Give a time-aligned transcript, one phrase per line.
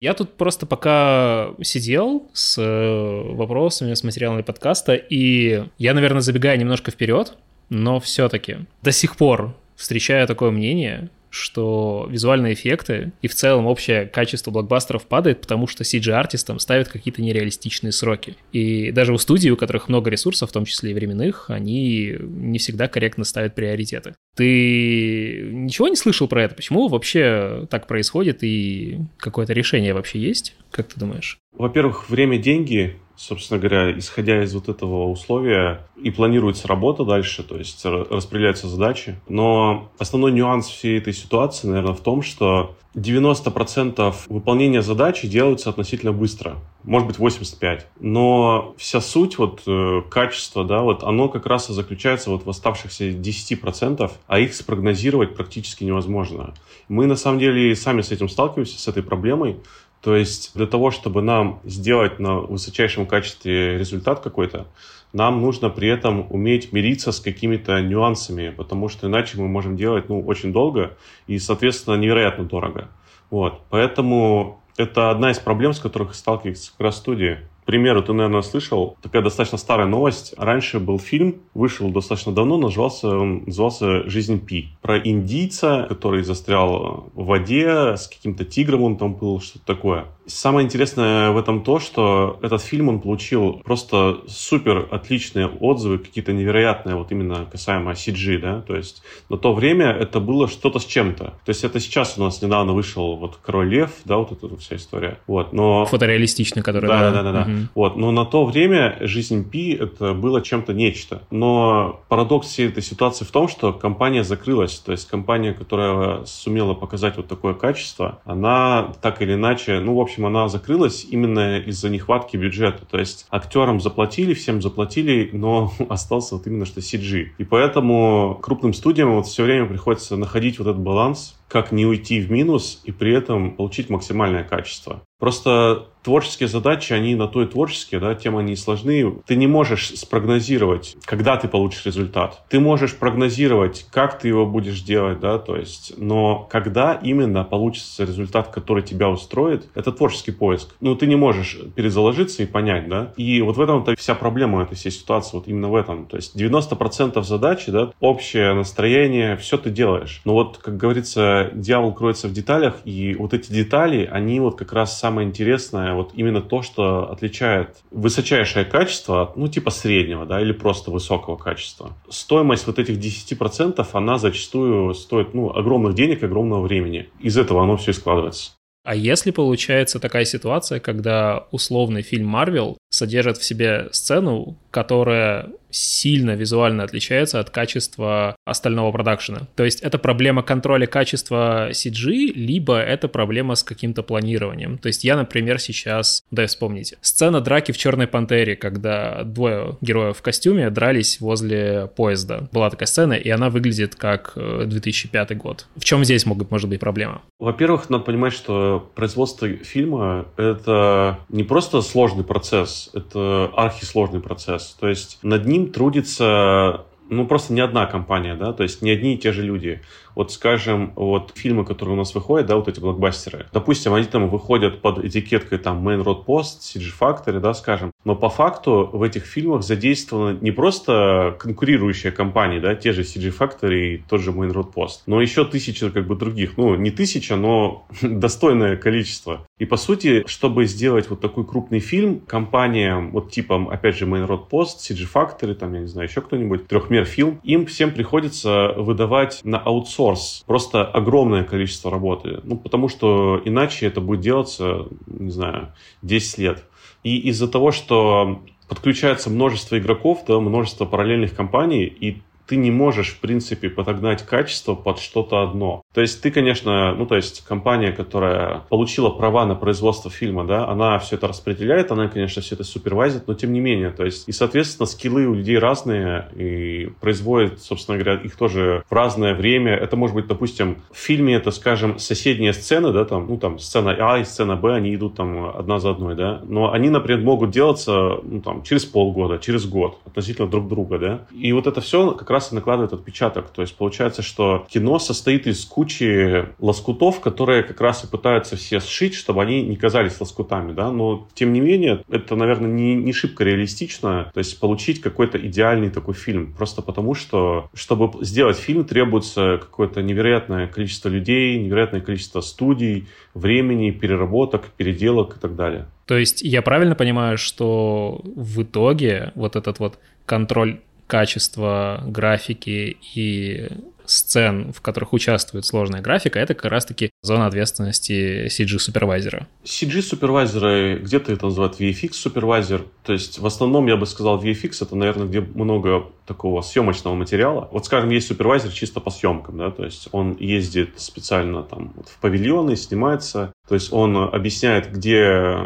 [0.00, 6.58] Я тут просто пока сидел с э, вопросами, с материалами подкаста, и я, наверное, забегаю
[6.58, 7.36] немножко вперед,
[7.68, 14.06] но все-таки до сих пор встречаю такое мнение, что визуальные эффекты и в целом общее
[14.06, 18.36] качество блокбастеров падает, потому что CG-артистам ставят какие-то нереалистичные сроки.
[18.52, 22.58] И даже у студий, у которых много ресурсов, в том числе и временных, они не
[22.58, 24.14] всегда корректно ставят приоритеты.
[24.36, 26.54] Ты ничего не слышал про это?
[26.54, 30.56] Почему вообще так происходит и какое-то решение вообще есть?
[30.70, 31.38] Как ты думаешь?
[31.52, 37.58] Во-первых, время– деньги собственно говоря, исходя из вот этого условия, и планируется работа дальше, то
[37.58, 39.20] есть распределяются задачи.
[39.28, 46.12] Но основной нюанс всей этой ситуации, наверное, в том, что 90% выполнения задачи делаются относительно
[46.12, 47.82] быстро, может быть 85%.
[48.00, 52.50] Но вся суть, вот э, качество, да, вот оно как раз и заключается вот в
[52.50, 56.54] оставшихся 10%, а их спрогнозировать практически невозможно.
[56.88, 59.58] Мы на самом деле сами с этим сталкиваемся, с этой проблемой,
[60.00, 64.66] то есть для того, чтобы нам сделать на высочайшем качестве результат какой-то,
[65.12, 70.08] нам нужно при этом уметь мириться с какими-то нюансами, потому что иначе мы можем делать
[70.08, 72.88] ну, очень долго и, соответственно, невероятно дорого.
[73.28, 73.60] Вот.
[73.70, 78.96] Поэтому это одна из проблем, с которых сталкивается как раз студия примеру, ты, наверное, слышал,
[79.00, 80.34] такая достаточно старая новость.
[80.36, 84.70] Раньше был фильм, вышел достаточно давно, назывался, он назывался «Жизнь Пи».
[84.82, 90.06] Про индийца, который застрял в воде, с каким-то тигром он там был, что-то такое.
[90.26, 96.32] Самое интересное в этом то, что этот фильм он получил просто супер отличные отзывы, какие-то
[96.32, 100.84] невероятные, вот именно касаемо CG, да, то есть на то время это было что-то с
[100.84, 101.24] чем-то.
[101.24, 104.76] То есть это сейчас у нас недавно вышел вот «Король лев», да, вот эта вся
[104.76, 105.18] история.
[105.26, 105.84] Вот, но...
[105.84, 106.86] Фотореалистичный, который...
[106.86, 107.42] Да, да, да, да.
[107.42, 107.59] Угу.
[107.74, 111.22] Вот, но на то время жизнь Пи это было чем-то нечто.
[111.30, 116.74] Но парадокс всей этой ситуации в том, что компания закрылась, то есть компания, которая сумела
[116.74, 121.88] показать вот такое качество, она так или иначе, ну, в общем, она закрылась именно из-за
[121.88, 122.84] нехватки бюджета.
[122.84, 127.28] То есть актерам заплатили, всем заплатили, но остался вот именно что CG.
[127.38, 132.20] И поэтому крупным студиям вот все время приходится находить вот этот баланс, как не уйти
[132.20, 135.02] в минус и при этом получить максимальное качество.
[135.18, 139.20] Просто творческие задачи, они на то и творческие, да, тем они сложны.
[139.26, 142.42] Ты не можешь спрогнозировать, когда ты получишь результат.
[142.48, 148.04] Ты можешь прогнозировать, как ты его будешь делать, да, то есть, но когда именно получится
[148.04, 150.74] результат, который тебя устроит, это творческий поиск.
[150.80, 153.12] Ну, ты не можешь перезаложиться и понять, да.
[153.18, 156.06] И вот в этом-то вся проблема этой всей ситуации, вот именно в этом.
[156.06, 160.22] То есть 90% задачи, да, общее настроение, все ты делаешь.
[160.24, 164.72] Но вот, как говорится, дьявол кроется в деталях, и вот эти детали, они вот как
[164.72, 170.40] раз самое интересное, вот именно то, что отличает высочайшее качество от, ну, типа среднего, да,
[170.40, 171.92] или просто высокого качества.
[172.08, 177.08] Стоимость вот этих 10%, она зачастую стоит, ну, огромных денег, огромного времени.
[177.20, 178.52] Из этого оно все и складывается.
[178.82, 186.32] А если получается такая ситуация, когда условный фильм Марвел содержит в себе сцену, которая сильно
[186.32, 189.48] визуально отличается от качества остального продакшена.
[189.56, 194.78] То есть это проблема контроля качества CG, либо это проблема с каким-то планированием.
[194.78, 200.18] То есть я, например, сейчас, да, вспомните, сцена драки в «Черной пантере», когда двое героев
[200.18, 202.48] в костюме дрались возле поезда.
[202.52, 205.66] Была такая сцена, и она выглядит как 2005 э, год.
[205.76, 207.22] В чем здесь могут, может быть проблема?
[207.38, 214.76] Во-первых, надо понимать, что производство фильма— это не просто сложный процесс, это архисложный процесс.
[214.78, 219.14] То есть над ним трудится ну, просто не одна компания, да, то есть не одни
[219.14, 219.82] и те же люди.
[220.20, 224.28] Вот, скажем, вот фильмы, которые у нас выходят, да, вот эти блокбастеры, допустим, они там
[224.28, 229.02] выходят под этикеткой там Main Road Post, CG Factory, да, скажем, но по факту в
[229.02, 234.30] этих фильмах задействованы не просто конкурирующие компании, да, те же CG Factory и тот же
[234.32, 239.46] Main Road Post, но еще тысячи как бы других, ну, не тысяча, но достойное количество.
[239.58, 244.28] И по сути, чтобы сделать вот такой крупный фильм, компаниям вот типа, опять же, Main
[244.28, 248.74] Road Post, CG Factory, там, я не знаю, еще кто-нибудь, трехмер фильм, им всем приходится
[248.76, 250.09] выдавать на аутсорс
[250.46, 252.40] просто огромное количество работы.
[252.44, 256.64] Ну, потому что иначе это будет делаться, не знаю, 10 лет.
[257.02, 263.10] И из-за того, что подключается множество игроков, да, множество параллельных компаний, и ты не можешь,
[263.10, 265.82] в принципе, подогнать качество под что-то одно.
[265.94, 270.66] То есть ты, конечно, ну, то есть компания, которая получила права на производство фильма, да,
[270.66, 274.28] она все это распределяет, она, конечно, все это супервайзит, но тем не менее, то есть,
[274.28, 279.76] и, соответственно, скиллы у людей разные, и производят, собственно говоря, их тоже в разное время.
[279.76, 283.96] Это может быть, допустим, в фильме это, скажем, соседние сцены, да, там, ну, там, сцена
[284.00, 287.52] А и сцена Б, они идут там одна за одной, да, но они, например, могут
[287.52, 292.10] делаться, ну, там, через полгода, через год относительно друг друга, да, и вот это все
[292.10, 293.50] как раз раз и накладывает отпечаток.
[293.50, 298.80] То есть получается, что кино состоит из кучи лоскутов, которые как раз и пытаются все
[298.80, 303.12] сшить, чтобы они не казались лоскутами, да, но тем не менее это, наверное, не, не
[303.12, 308.84] шибко реалистично, то есть получить какой-то идеальный такой фильм, просто потому что, чтобы сделать фильм,
[308.84, 315.86] требуется какое-то невероятное количество людей, невероятное количество студий, времени, переработок, переделок и так далее.
[316.06, 320.80] То есть я правильно понимаю, что в итоге вот этот вот контроль
[321.10, 323.68] качества графики и
[324.06, 329.46] сцен, в которых участвует сложная графика, это как раз-таки зона ответственности CG-супервайзера.
[329.64, 332.86] CG-супервайзеры, где-то это называют VFX-супервайзер.
[333.04, 337.68] То есть в основном я бы сказал VFX, это, наверное, где много такого съемочного материала.
[337.72, 342.08] Вот, скажем, есть супервайзер чисто по съемкам, да, то есть он ездит специально там вот
[342.08, 345.56] в павильоны, снимается, то есть он объясняет, где,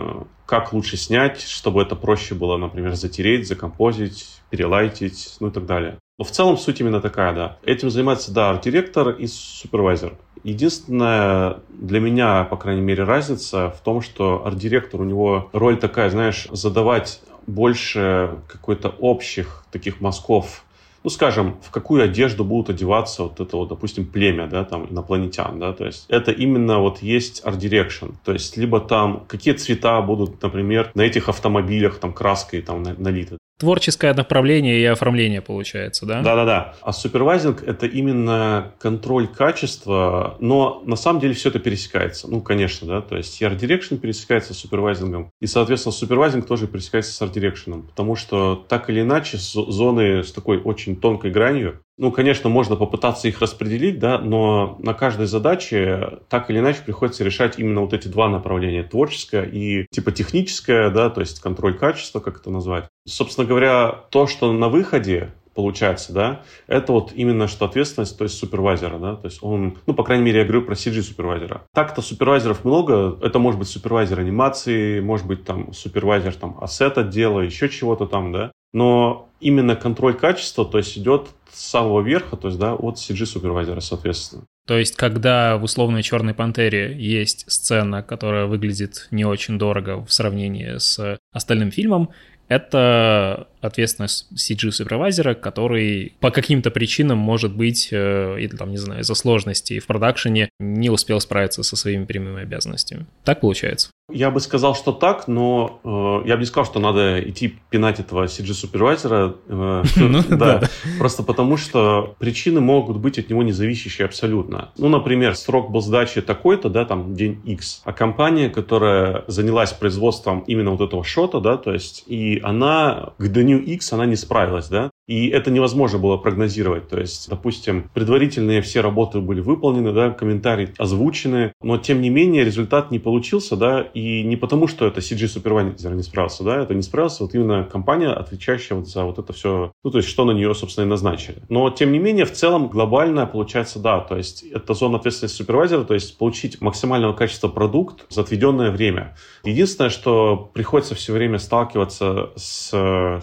[0.47, 5.99] как лучше снять, чтобы это проще было, например, затереть, закомпозить, перелайтить, ну и так далее.
[6.19, 7.59] Но в целом суть именно такая, да.
[7.65, 10.15] Этим занимается, да, арт-директор и супервайзер.
[10.45, 16.11] Единственная для меня, по крайней мере, разница в том, что арт-директор, у него роль такая,
[16.11, 20.65] знаешь, задавать больше какой-то общих таких мазков
[21.05, 25.61] ну, скажем, в какую одежду будут одеваться вот это вот, допустим, племя, да, там, инопланетян,
[25.61, 30.01] да, то есть это именно вот есть art direction, то есть либо там какие цвета
[30.01, 36.23] будут, например, на этих автомобилях там краской там налиты, Творческое направление и оформление получается, да?
[36.23, 36.75] Да-да-да.
[36.83, 42.29] А супервайзинг— это именно контроль качества, но на самом деле все это пересекается.
[42.29, 47.13] Ну, конечно, да, то есть Art Direction пересекается с супервайзингом, и, соответственно, супервайзинг тоже пересекается
[47.13, 52.11] с Art Direction, потому что так или иначе зоны с такой очень тонкой гранью, ну,
[52.11, 57.59] конечно, можно попытаться их распределить, да, но на каждой задаче так или иначе приходится решать
[57.59, 62.41] именно вот эти два направления, творческое и типа техническое, да, то есть контроль качества, как
[62.41, 62.89] это назвать.
[63.07, 68.39] Собственно говоря, то, что на выходе получается, да, это вот именно что ответственность, то есть
[68.39, 71.63] супервайзера, да, то есть он, ну, по крайней мере, я говорю про CG-супервайзера.
[71.73, 77.41] Так-то супервайзеров много, это может быть супервайзер анимации, может быть там супервайзер там ассет отдела,
[77.41, 82.49] еще чего-то там, да, но именно контроль качества, то есть идет с самого верха, то
[82.49, 84.45] есть, да, от CG-супервайзера, соответственно.
[84.67, 90.11] То есть, когда в условной «Черной пантере» есть сцена, которая выглядит не очень дорого в
[90.11, 92.11] сравнении с остальным фильмом,
[92.49, 99.15] это ответственность CG-супервайзера, который по каким-то причинам, может быть, э, или там, не знаю, из-за
[99.15, 103.07] сложностей в продакшене не успел справиться со своими прямыми обязанностями.
[103.25, 103.91] Так получается?
[104.13, 108.01] Я бы сказал, что так, но э, я бы не сказал, что надо идти пинать
[108.01, 109.35] этого CG-супервайзера.
[109.49, 110.63] Э, ну, да,
[110.99, 114.73] просто потому что причины могут быть от него независящие абсолютно.
[114.77, 120.41] Ну, например, срок был сдачи такой-то, да, там, день X, а компания, которая занялась производством
[120.41, 124.69] именно вот этого шота, да, то есть, и она к дню X, она не справилась,
[124.69, 126.89] да, и это невозможно было прогнозировать.
[126.89, 132.45] То есть, допустим, предварительные все работы были выполнены, да, комментарии озвучены, но тем не менее
[132.45, 136.75] результат не получился, да, и не потому, что это CG супервайзер не справился, да, это
[136.75, 140.25] не справился вот именно компания, отвечающая вот за вот это все, ну, то есть, что
[140.25, 141.43] на нее, собственно, и назначили.
[141.49, 145.85] Но, тем не менее, в целом глобально получается, да, то есть, это зона ответственности супервайзера,
[145.85, 149.17] то есть, получить максимального качества продукт за отведенное время.
[149.45, 152.71] Единственное, что приходится все время сталкиваться с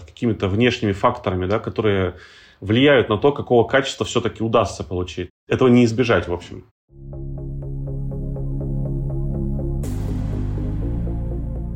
[0.06, 2.14] какими-то внешними факторами, да, которые
[2.60, 5.30] влияют на то, какого качества все-таки удастся получить.
[5.48, 6.66] Этого не избежать, в общем.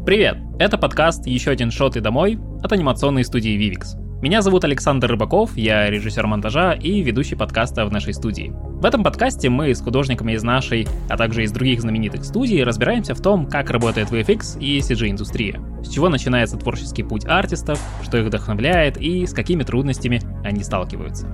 [0.04, 0.36] Привет!
[0.60, 4.05] Это подкаст «Еще один шот и домой» от анимационной студии Vivix.
[4.26, 8.52] Меня зовут Александр Рыбаков, я режиссер монтажа и ведущий подкаста в нашей студии.
[8.52, 13.14] В этом подкасте мы с художниками из нашей, а также из других знаменитых студий разбираемся
[13.14, 18.26] в том, как работает VFX и CG-индустрия, с чего начинается творческий путь артистов, что их
[18.26, 21.28] вдохновляет и с какими трудностями они сталкиваются.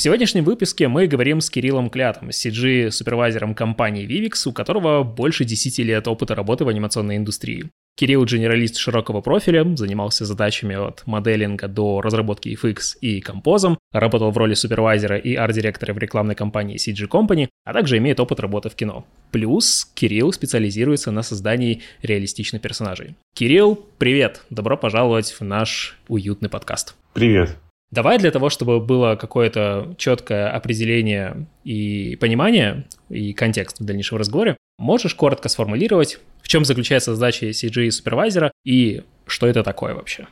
[0.00, 5.78] В сегодняшнем выпуске мы говорим с Кириллом Клятом, CG-супервайзером компании Vivix, у которого больше 10
[5.80, 7.68] лет опыта работы в анимационной индустрии.
[7.98, 14.38] Кирилл— генералист широкого профиля, занимался задачами от моделинга до разработки FX и композом, работал в
[14.38, 18.76] роли супервайзера и арт-директора в рекламной компании CG Company, а также имеет опыт работы в
[18.76, 19.04] кино.
[19.32, 23.16] Плюс Кирилл специализируется на создании реалистичных персонажей.
[23.34, 24.46] Кирилл, привет!
[24.48, 26.94] Добро пожаловать в наш уютный подкаст.
[27.12, 27.58] Привет.
[27.90, 34.56] Давай для того, чтобы было какое-то четкое определение и понимание, и контекст в дальнейшем разговоре,
[34.78, 40.28] можешь коротко сформулировать, в чем заключается задача CG супервайзера и что это такое вообще?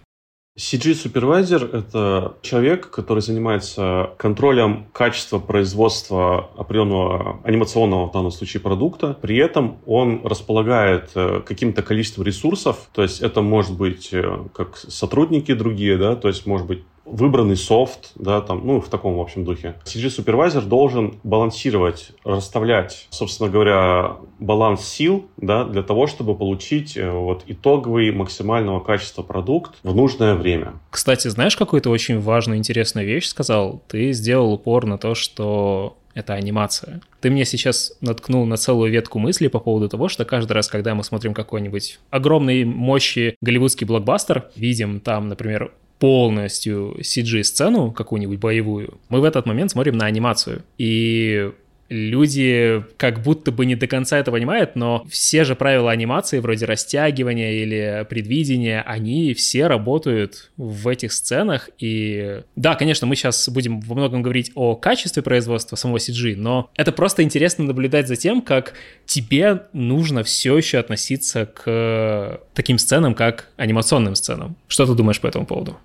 [0.58, 9.16] CG-супервайзер— это человек, который занимается контролем качества производства определенного анимационного, в данном случае, продукта.
[9.22, 14.76] При этом он располагает э, каким-то количеством ресурсов, то есть это может быть э, как
[14.76, 19.20] сотрудники другие, да, то есть может быть выбранный софт, да, там, ну, в таком, в
[19.20, 19.74] общем, духе.
[19.84, 27.44] CG-супервайзер должен балансировать, расставлять, собственно говоря, баланс сил, да, для того, чтобы получить э, вот
[27.46, 30.74] итоговый максимального качества продукт в нужное время.
[30.90, 33.82] Кстати, знаешь, какую-то очень важную, интересную вещь сказал?
[33.88, 37.00] Ты сделал упор на то, что это анимация.
[37.20, 40.94] Ты мне сейчас наткнул на целую ветку мысли по поводу того, что каждый раз, когда
[40.94, 49.20] мы смотрим какой-нибудь огромный мощи голливудский блокбастер, видим там, например, полностью CG-сцену какую-нибудь боевую, мы
[49.20, 50.62] в этот момент смотрим на анимацию.
[50.78, 51.50] И
[51.88, 56.66] люди как будто бы не до конца это понимают, но все же правила анимации, вроде
[56.66, 61.70] растягивания или предвидения, они все работают в этих сценах.
[61.78, 66.70] И да, конечно, мы сейчас будем во многом говорить о качестве производства самого CG, но
[66.76, 68.74] это просто интересно наблюдать за тем, как
[69.06, 74.56] тебе нужно все еще относиться к таким сценам, как анимационным сценам.
[74.68, 75.78] Что ты думаешь по этому поводу?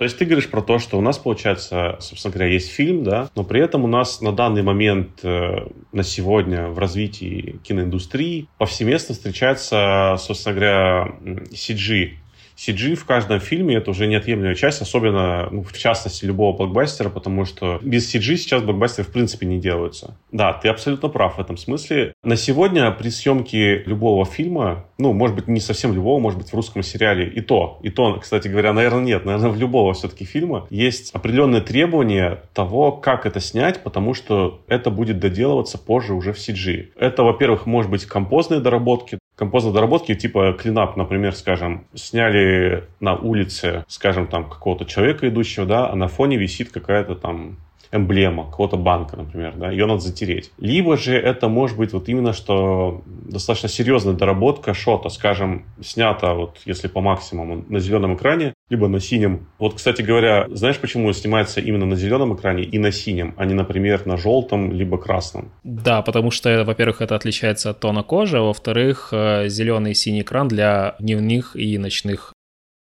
[0.00, 3.28] То есть ты говоришь про то, что у нас, получается, собственно говоря, есть фильм, да,
[3.36, 9.14] но при этом у нас на данный момент, э, на сегодня в развитии киноиндустрии повсеместно
[9.14, 11.14] встречается, собственно говоря,
[11.52, 12.12] CG
[12.60, 17.46] CG в каждом фильме это уже неотъемлемая часть, особенно, ну, в частности, любого блокбастера, потому
[17.46, 20.16] что без CG сейчас блокбастеры в принципе не делаются.
[20.30, 22.12] Да, ты абсолютно прав в этом смысле.
[22.22, 26.54] На сегодня при съемке любого фильма, ну, может быть, не совсем любого, может быть, в
[26.54, 30.66] русском сериале и то, и то, кстати говоря, наверное, нет, наверное, в любого все-таки фильма
[30.68, 36.36] есть определенные требования того, как это снять, потому что это будет доделываться позже уже в
[36.36, 36.88] CG.
[36.96, 43.86] Это, во-первых, может быть композные доработки, композные доработки, типа клинап, например, скажем, сняли на улице,
[43.88, 47.56] скажем, там какого-то человека идущего, да, а на фоне висит какая-то там
[47.92, 50.52] эмблема какого-то банка, например, да, ее надо затереть.
[50.58, 56.58] Либо же это может быть вот именно что достаточно серьезная доработка шота, скажем, снята вот
[56.64, 59.48] если по максимуму на зеленом экране, либо на синем.
[59.58, 63.54] Вот, кстати говоря, знаешь, почему снимается именно на зеленом экране и на синем, а не,
[63.54, 65.52] например, на желтом либо красном?
[65.64, 70.22] Да, потому что, во-первых, это отличается от тона кожи, а во-вторых, э, зеленый и синий
[70.22, 72.32] экран для дневных и ночных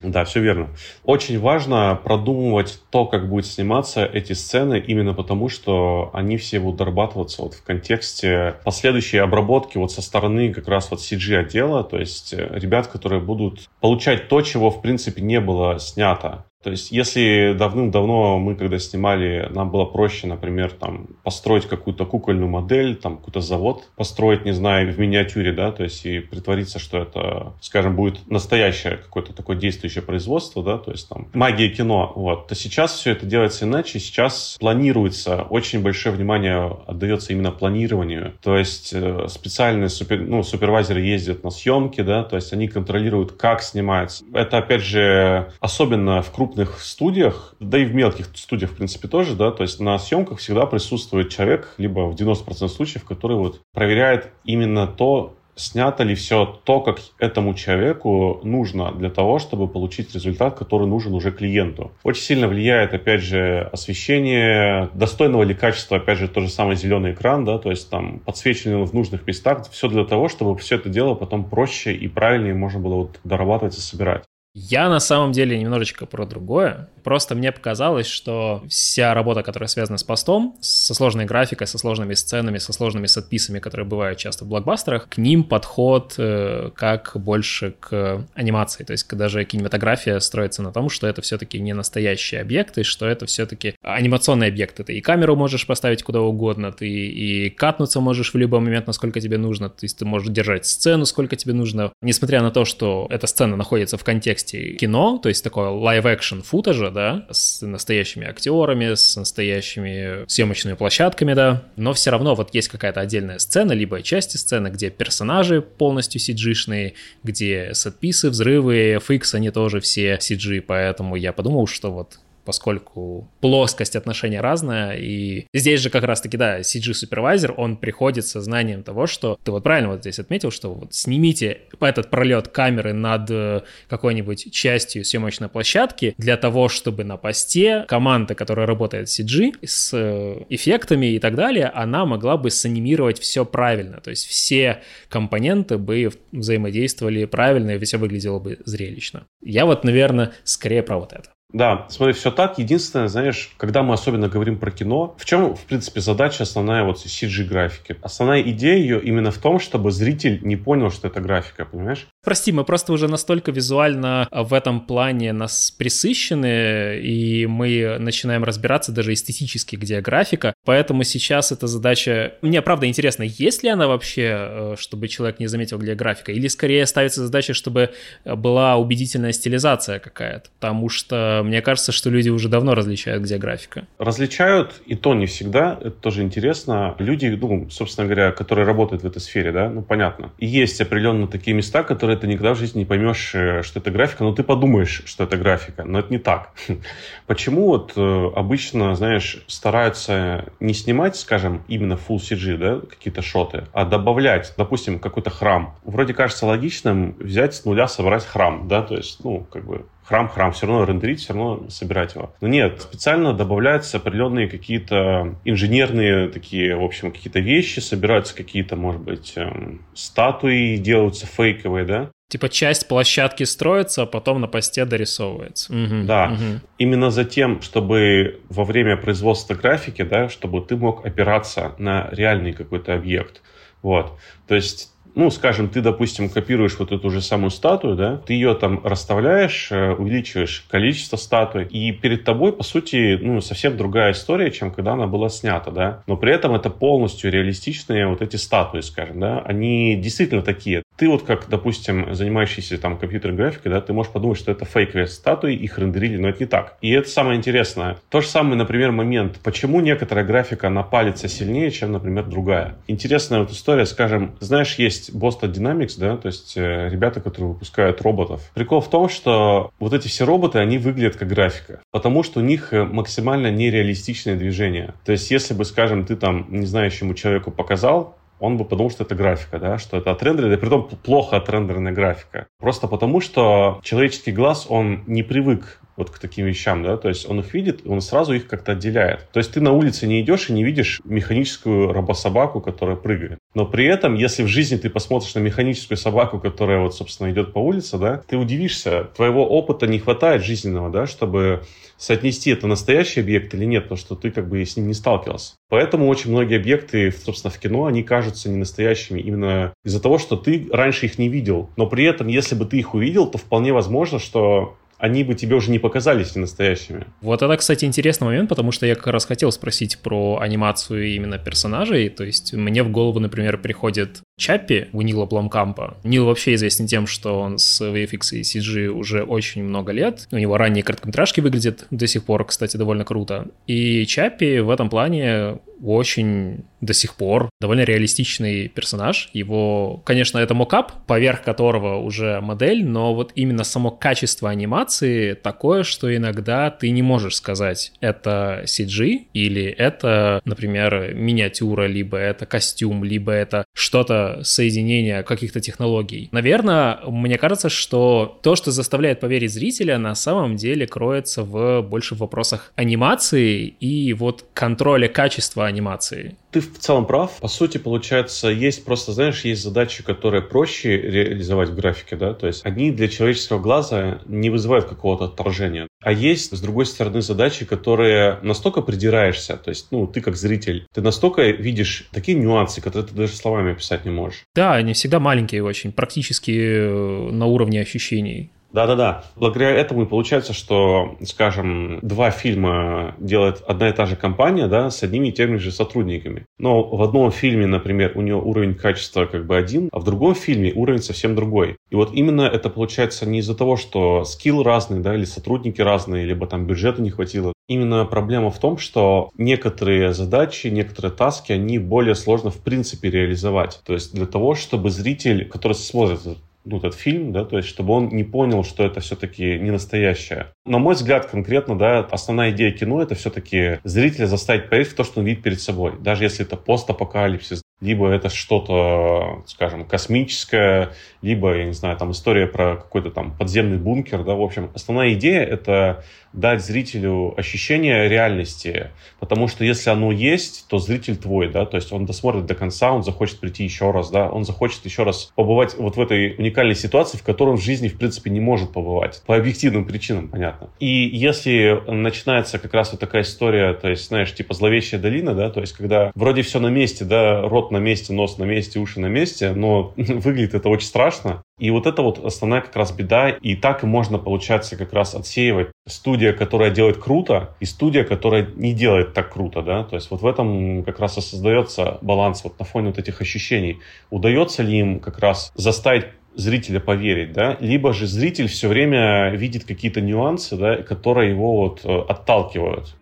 [0.02, 0.70] да, все верно.
[1.04, 6.78] Очень важно продумывать то, как будет сниматься эти сцены, именно потому, что они все будут
[6.78, 12.32] дорабатываться вот в контексте последующей обработки вот со стороны как раз вот CG-отдела, то есть
[12.32, 16.46] э, ребят, которые будут получать то, чего в принципе не было снято.
[16.62, 22.50] То есть, если давным-давно мы, когда снимали, нам было проще, например, там, построить какую-то кукольную
[22.50, 26.98] модель, там, какой-то завод построить, не знаю, в миниатюре, да, то есть, и притвориться, что
[26.98, 32.48] это, скажем, будет настоящее какое-то такое действующее производство, да, то есть, там, магия кино, вот,
[32.48, 38.58] то сейчас все это делается иначе, сейчас планируется, очень большое внимание отдается именно планированию, то
[38.58, 43.62] есть, э, специальные супер, ну, супервайзеры ездят на съемки, да, то есть, они контролируют, как
[43.62, 44.26] снимается.
[44.34, 49.08] Это, опять же, особенно в крупных крупных студиях, да и в мелких студиях, в принципе,
[49.08, 53.62] тоже, да, то есть на съемках всегда присутствует человек, либо в 90% случаев, который вот
[53.72, 60.16] проверяет именно то, снято ли все то, как этому человеку нужно для того, чтобы получить
[60.16, 61.92] результат, который нужен уже клиенту.
[62.04, 67.12] Очень сильно влияет, опять же, освещение, достойного ли качества, опять же, тот же самый зеленый
[67.12, 70.90] экран, да, то есть там подсвечивание в нужных местах, все для того, чтобы все это
[70.90, 74.24] дело потом проще и правильнее можно было вот дорабатывать и собирать.
[74.56, 76.90] Я на самом деле немножечко про другое.
[77.04, 82.16] Просто мне показалось, что вся работа, которая связана с постом, со сложной графикой, со сложными
[82.16, 87.76] сценами, со сложными сетписами, которые бывают часто в блокбастерах, к ним подход э, как больше
[87.80, 88.84] к анимации.
[88.84, 93.28] То есть даже кинематография строится на том, что это все-таки не настоящие объекты, что это
[93.28, 94.84] все-таки анимационный объект.
[94.84, 99.22] Ты и камеру можешь поставить куда угодно, ты и катнуться можешь в любой момент, насколько
[99.22, 99.70] тебе нужно.
[99.70, 101.92] То есть ты можешь держать сцену, сколько тебе нужно.
[102.02, 106.92] Несмотря на то, что эта сцена находится в контексте кино, то есть такое live-action футажа,
[106.92, 113.02] да, с настоящими актерами, с настоящими съемочными площадками, да, но все равно вот есть какая-то
[113.02, 116.94] отдельная сцена, либо части сцены, где персонажи полностью cg
[117.24, 122.20] где сетписы, взрывы, FX, они тоже все CG, поэтому я подумал, что вот
[122.50, 128.82] поскольку плоскость отношения разная, и здесь же как раз-таки, да, CG-супервайзер, он приходит со знанием
[128.82, 133.30] того, что ты вот правильно вот здесь отметил, что вот снимите этот пролет камеры над
[133.30, 139.60] э, какой-нибудь частью съемочной площадки для того, чтобы на посте команда, которая работает с CG,
[139.64, 144.82] с э, эффектами и так далее, она могла бы санимировать все правильно, то есть все
[145.08, 149.28] компоненты бы взаимодействовали правильно, и все выглядело бы зрелищно.
[149.44, 151.30] Я вот, наверное, скорее про вот это.
[151.52, 152.60] Да, смотри, все так.
[152.60, 156.98] Единственное, знаешь, когда мы особенно говорим про кино, в чем, в принципе, задача основная вот
[156.98, 157.98] CG-графики?
[158.04, 162.06] Основная идея ее именно в том, чтобы зритель не понял, что это графика, понимаешь?
[162.24, 168.92] Прости, мы просто уже настолько визуально в этом плане нас присыщены, и мы начинаем разбираться
[168.92, 170.54] даже эстетически, где графика.
[170.66, 172.34] Поэтому сейчас эта задача...
[172.44, 176.32] Мне, правда, интересно, есть ли она вообще, э, чтобы человек не заметил, где графика?
[176.32, 177.90] Или скорее ставится задача, чтобы
[178.24, 180.50] была убедительная стилизация какая-то?
[180.60, 183.88] Потому что мне кажется, что люди уже давно различают, где графика.
[183.98, 185.78] Различают, и то не всегда.
[185.80, 186.96] Это тоже интересно.
[187.00, 190.32] Люди, ну, собственно говоря, которые работают в этой сфере, да, ну, понятно.
[190.38, 193.92] И есть определенно такие места, которые ты никогда в жизни не поймешь, э, что это
[193.92, 195.84] графика, но ты подумаешь, что это графика.
[195.84, 196.54] Но это не так.
[197.28, 203.66] Почему вот э, обычно, знаешь, стараются не снимать, скажем, именно full CG, да, какие-то шоты,
[203.74, 205.76] а добавлять, допустим, какой-то храм.
[205.84, 210.52] Вроде кажется логичным взять с нуля, собрать храм, да, то есть, ну, как бы храм-храм,
[210.52, 212.34] все равно рендерить, все равно собирать его.
[212.42, 219.02] Но нет, специально добавляются определенные какие-то инженерные такие, в общем, какие-то вещи, собираются какие-то, может
[219.02, 225.74] быть, эм, статуи, делаются фейковые, да, Типа часть площадки строится, а потом на посте дорисовывается.
[225.74, 226.32] Угу, да.
[226.32, 226.62] Угу.
[226.78, 232.54] Именно за тем, чтобы во время производства графики, да, чтобы ты мог опираться на реальный
[232.54, 233.42] какой-то объект.
[233.82, 234.20] Вот.
[234.48, 238.54] То есть ну, скажем, ты, допустим, копируешь вот эту же самую статую, да, ты ее
[238.56, 244.52] там расставляешь, э, увеличиваешь количество статуй, и перед тобой, по сути, ну, совсем другая история,
[244.52, 248.82] чем когда она была снята, да, но при этом это полностью реалистичные вот эти статуи,
[248.82, 250.84] скажем, да, они действительно такие.
[251.00, 255.08] Ты вот как, допустим, занимающийся там компьютерной графикой, да, ты можешь подумать, что это фейковые
[255.08, 256.78] статуи, их рендерили, но это не так.
[256.82, 257.96] И это самое интересное.
[258.10, 262.76] То же самое, например, момент, почему некоторая графика, она палится сильнее, чем, например, другая.
[262.88, 268.02] Интересная вот история, скажем, знаешь, есть Boston Dynamics, да, то есть э, ребята, которые выпускают
[268.02, 268.52] роботов.
[268.54, 272.44] Прикол в том, что вот эти все роботы, они выглядят как графика, потому что у
[272.44, 274.94] них э, максимально нереалистичное движение.
[275.06, 279.04] То есть если бы, скажем, ты там не знающему человеку показал, он бы подумал, что
[279.04, 282.48] это графика, да, что это отрендеренная, при том плохо отрендеренная графика.
[282.60, 287.30] Просто потому, что человеческий глаз, он не привык вот к таким вещам, да, то есть
[287.30, 289.28] он их видит, он сразу их как-то отделяет.
[289.32, 293.38] То есть ты на улице не идешь и не видишь механическую робособаку, которая прыгает.
[293.54, 297.54] Но при этом, если в жизни ты посмотришь на механическую собаку, которая вот, собственно, идет
[297.54, 301.64] по улице, да, ты удивишься, твоего опыта не хватает жизненного, да, чтобы
[301.98, 305.56] соотнести это настоящий объект или нет, потому что ты как бы с ним не сталкивался.
[305.70, 310.38] Поэтому очень многие объекты, собственно, в кино, они кажутся не настоящими именно из-за того, что
[310.38, 311.70] ты раньше их не видел.
[311.76, 315.56] Но при этом, если бы ты их увидел, то вполне возможно, что они бы тебе
[315.56, 317.06] уже не показались настоящими.
[317.22, 321.38] Вот это, кстати, интересный момент, потому что я как раз хотел спросить про анимацию именно
[321.38, 322.10] персонажей.
[322.10, 325.98] То есть мне в голову, например, приходит Чаппи у Нила Бломкампа.
[326.04, 330.28] Нил вообще известен тем, что он с VFX и CG уже очень много лет.
[330.32, 333.48] У него ранние короткометражки выглядят до сих пор, кстати, довольно круто.
[333.68, 339.30] И Чаппи в этом плане очень до сих пор довольно реалистичный персонаж.
[339.34, 345.84] Его, конечно, это мокап, поверх которого уже модель, но вот именно само качество анимации такое,
[345.84, 353.04] что иногда ты не можешь сказать, это CG или это, например, миниатюра, либо это костюм,
[353.04, 356.30] либо это что-то соединение каких-то технологий.
[356.32, 362.16] Наверное, мне кажется, что то, что заставляет поверить зрителя, на самом деле кроется в больше
[362.16, 366.36] в вопросах анимации и вот контроля качества анимации.
[366.52, 367.38] Ты в целом прав.
[367.40, 372.48] По сути, получается, есть просто, знаешь, есть задачи, которые проще реализовать в графике, да, то
[372.48, 375.88] есть они для человеческого глаза не вызывают какого-то отторжения.
[376.02, 380.86] А есть, с другой стороны, задачи, которые настолько придираешься, то есть, ну, ты как зритель,
[380.94, 384.44] ты настолько видишь такие нюансы, которые ты даже словами описать не можешь.
[384.56, 388.52] Да, они всегда маленькие очень, практически э, на уровне ощущений.
[388.72, 389.24] Да-да-да.
[389.36, 394.90] Благодаря этому и получается, что, скажем, два фильма делает одна и та же компания, да,
[394.90, 396.46] с одними и теми же сотрудниками.
[396.60, 400.36] Но в одном фильме, например, у нее уровень качества как бы один, а в другом
[400.36, 401.78] фильме уровень совсем другой.
[401.90, 406.26] И вот именно это получается не из-за того, что скилл разный, да, или сотрудники разные,
[406.26, 407.54] либо там бюджета не хватило.
[407.68, 413.80] Именно проблема в том, что некоторые задачи, некоторые таски, они более сложно в принципе реализовать.
[413.86, 416.20] То есть для того, чтобы зритель, который смотрит
[416.66, 420.48] ну, этот фильм, да, то есть чтобы он не понял, что это все-таки не настоящее.
[420.66, 425.04] На мой взгляд, конкретно, да, основная идея кино— это все-таки зрителя заставить поверить в то,
[425.04, 425.94] что он видит перед собой.
[426.00, 432.48] Даже если это постапокалипсис, либо это что-то, скажем, космическое, либо, я не знаю, там история
[432.48, 438.92] про какой-то там подземный бункер, да, в общем, основная идея— это дать зрителю ощущение реальности,
[439.20, 442.92] потому что если оно есть, то зритель твой, да, то есть он досмотрит до конца,
[442.92, 446.76] он захочет прийти еще раз, да, он захочет еще раз побывать вот в этой уникальной
[446.76, 450.70] ситуации, в которой он в жизни, в принципе, не может побывать, по объективным причинам, понятно.
[450.80, 455.50] И если начинается как раз вот такая история, то есть, знаешь, типа зловещая долина, да,
[455.50, 459.00] то есть когда вроде все на месте, да, рот на месте, нос на месте, уши
[459.00, 463.30] на месте, но выглядит это очень страшно, и вот это вот основная как раз беда,
[463.30, 468.48] и так и можно, получается, как раз отсеивать студия, которая делает круто, и студия, которая
[468.56, 472.44] не делает так круто, да, то есть вот в этом как раз и создается баланс
[472.44, 473.80] вот на фоне вот этих ощущений.
[474.10, 476.06] Удается ли им как раз заставить
[476.36, 481.82] зрителя поверить, да, либо же зритель все время видит какие-то нюансы, да, которые его вот
[481.84, 482.96] э, отталкивают.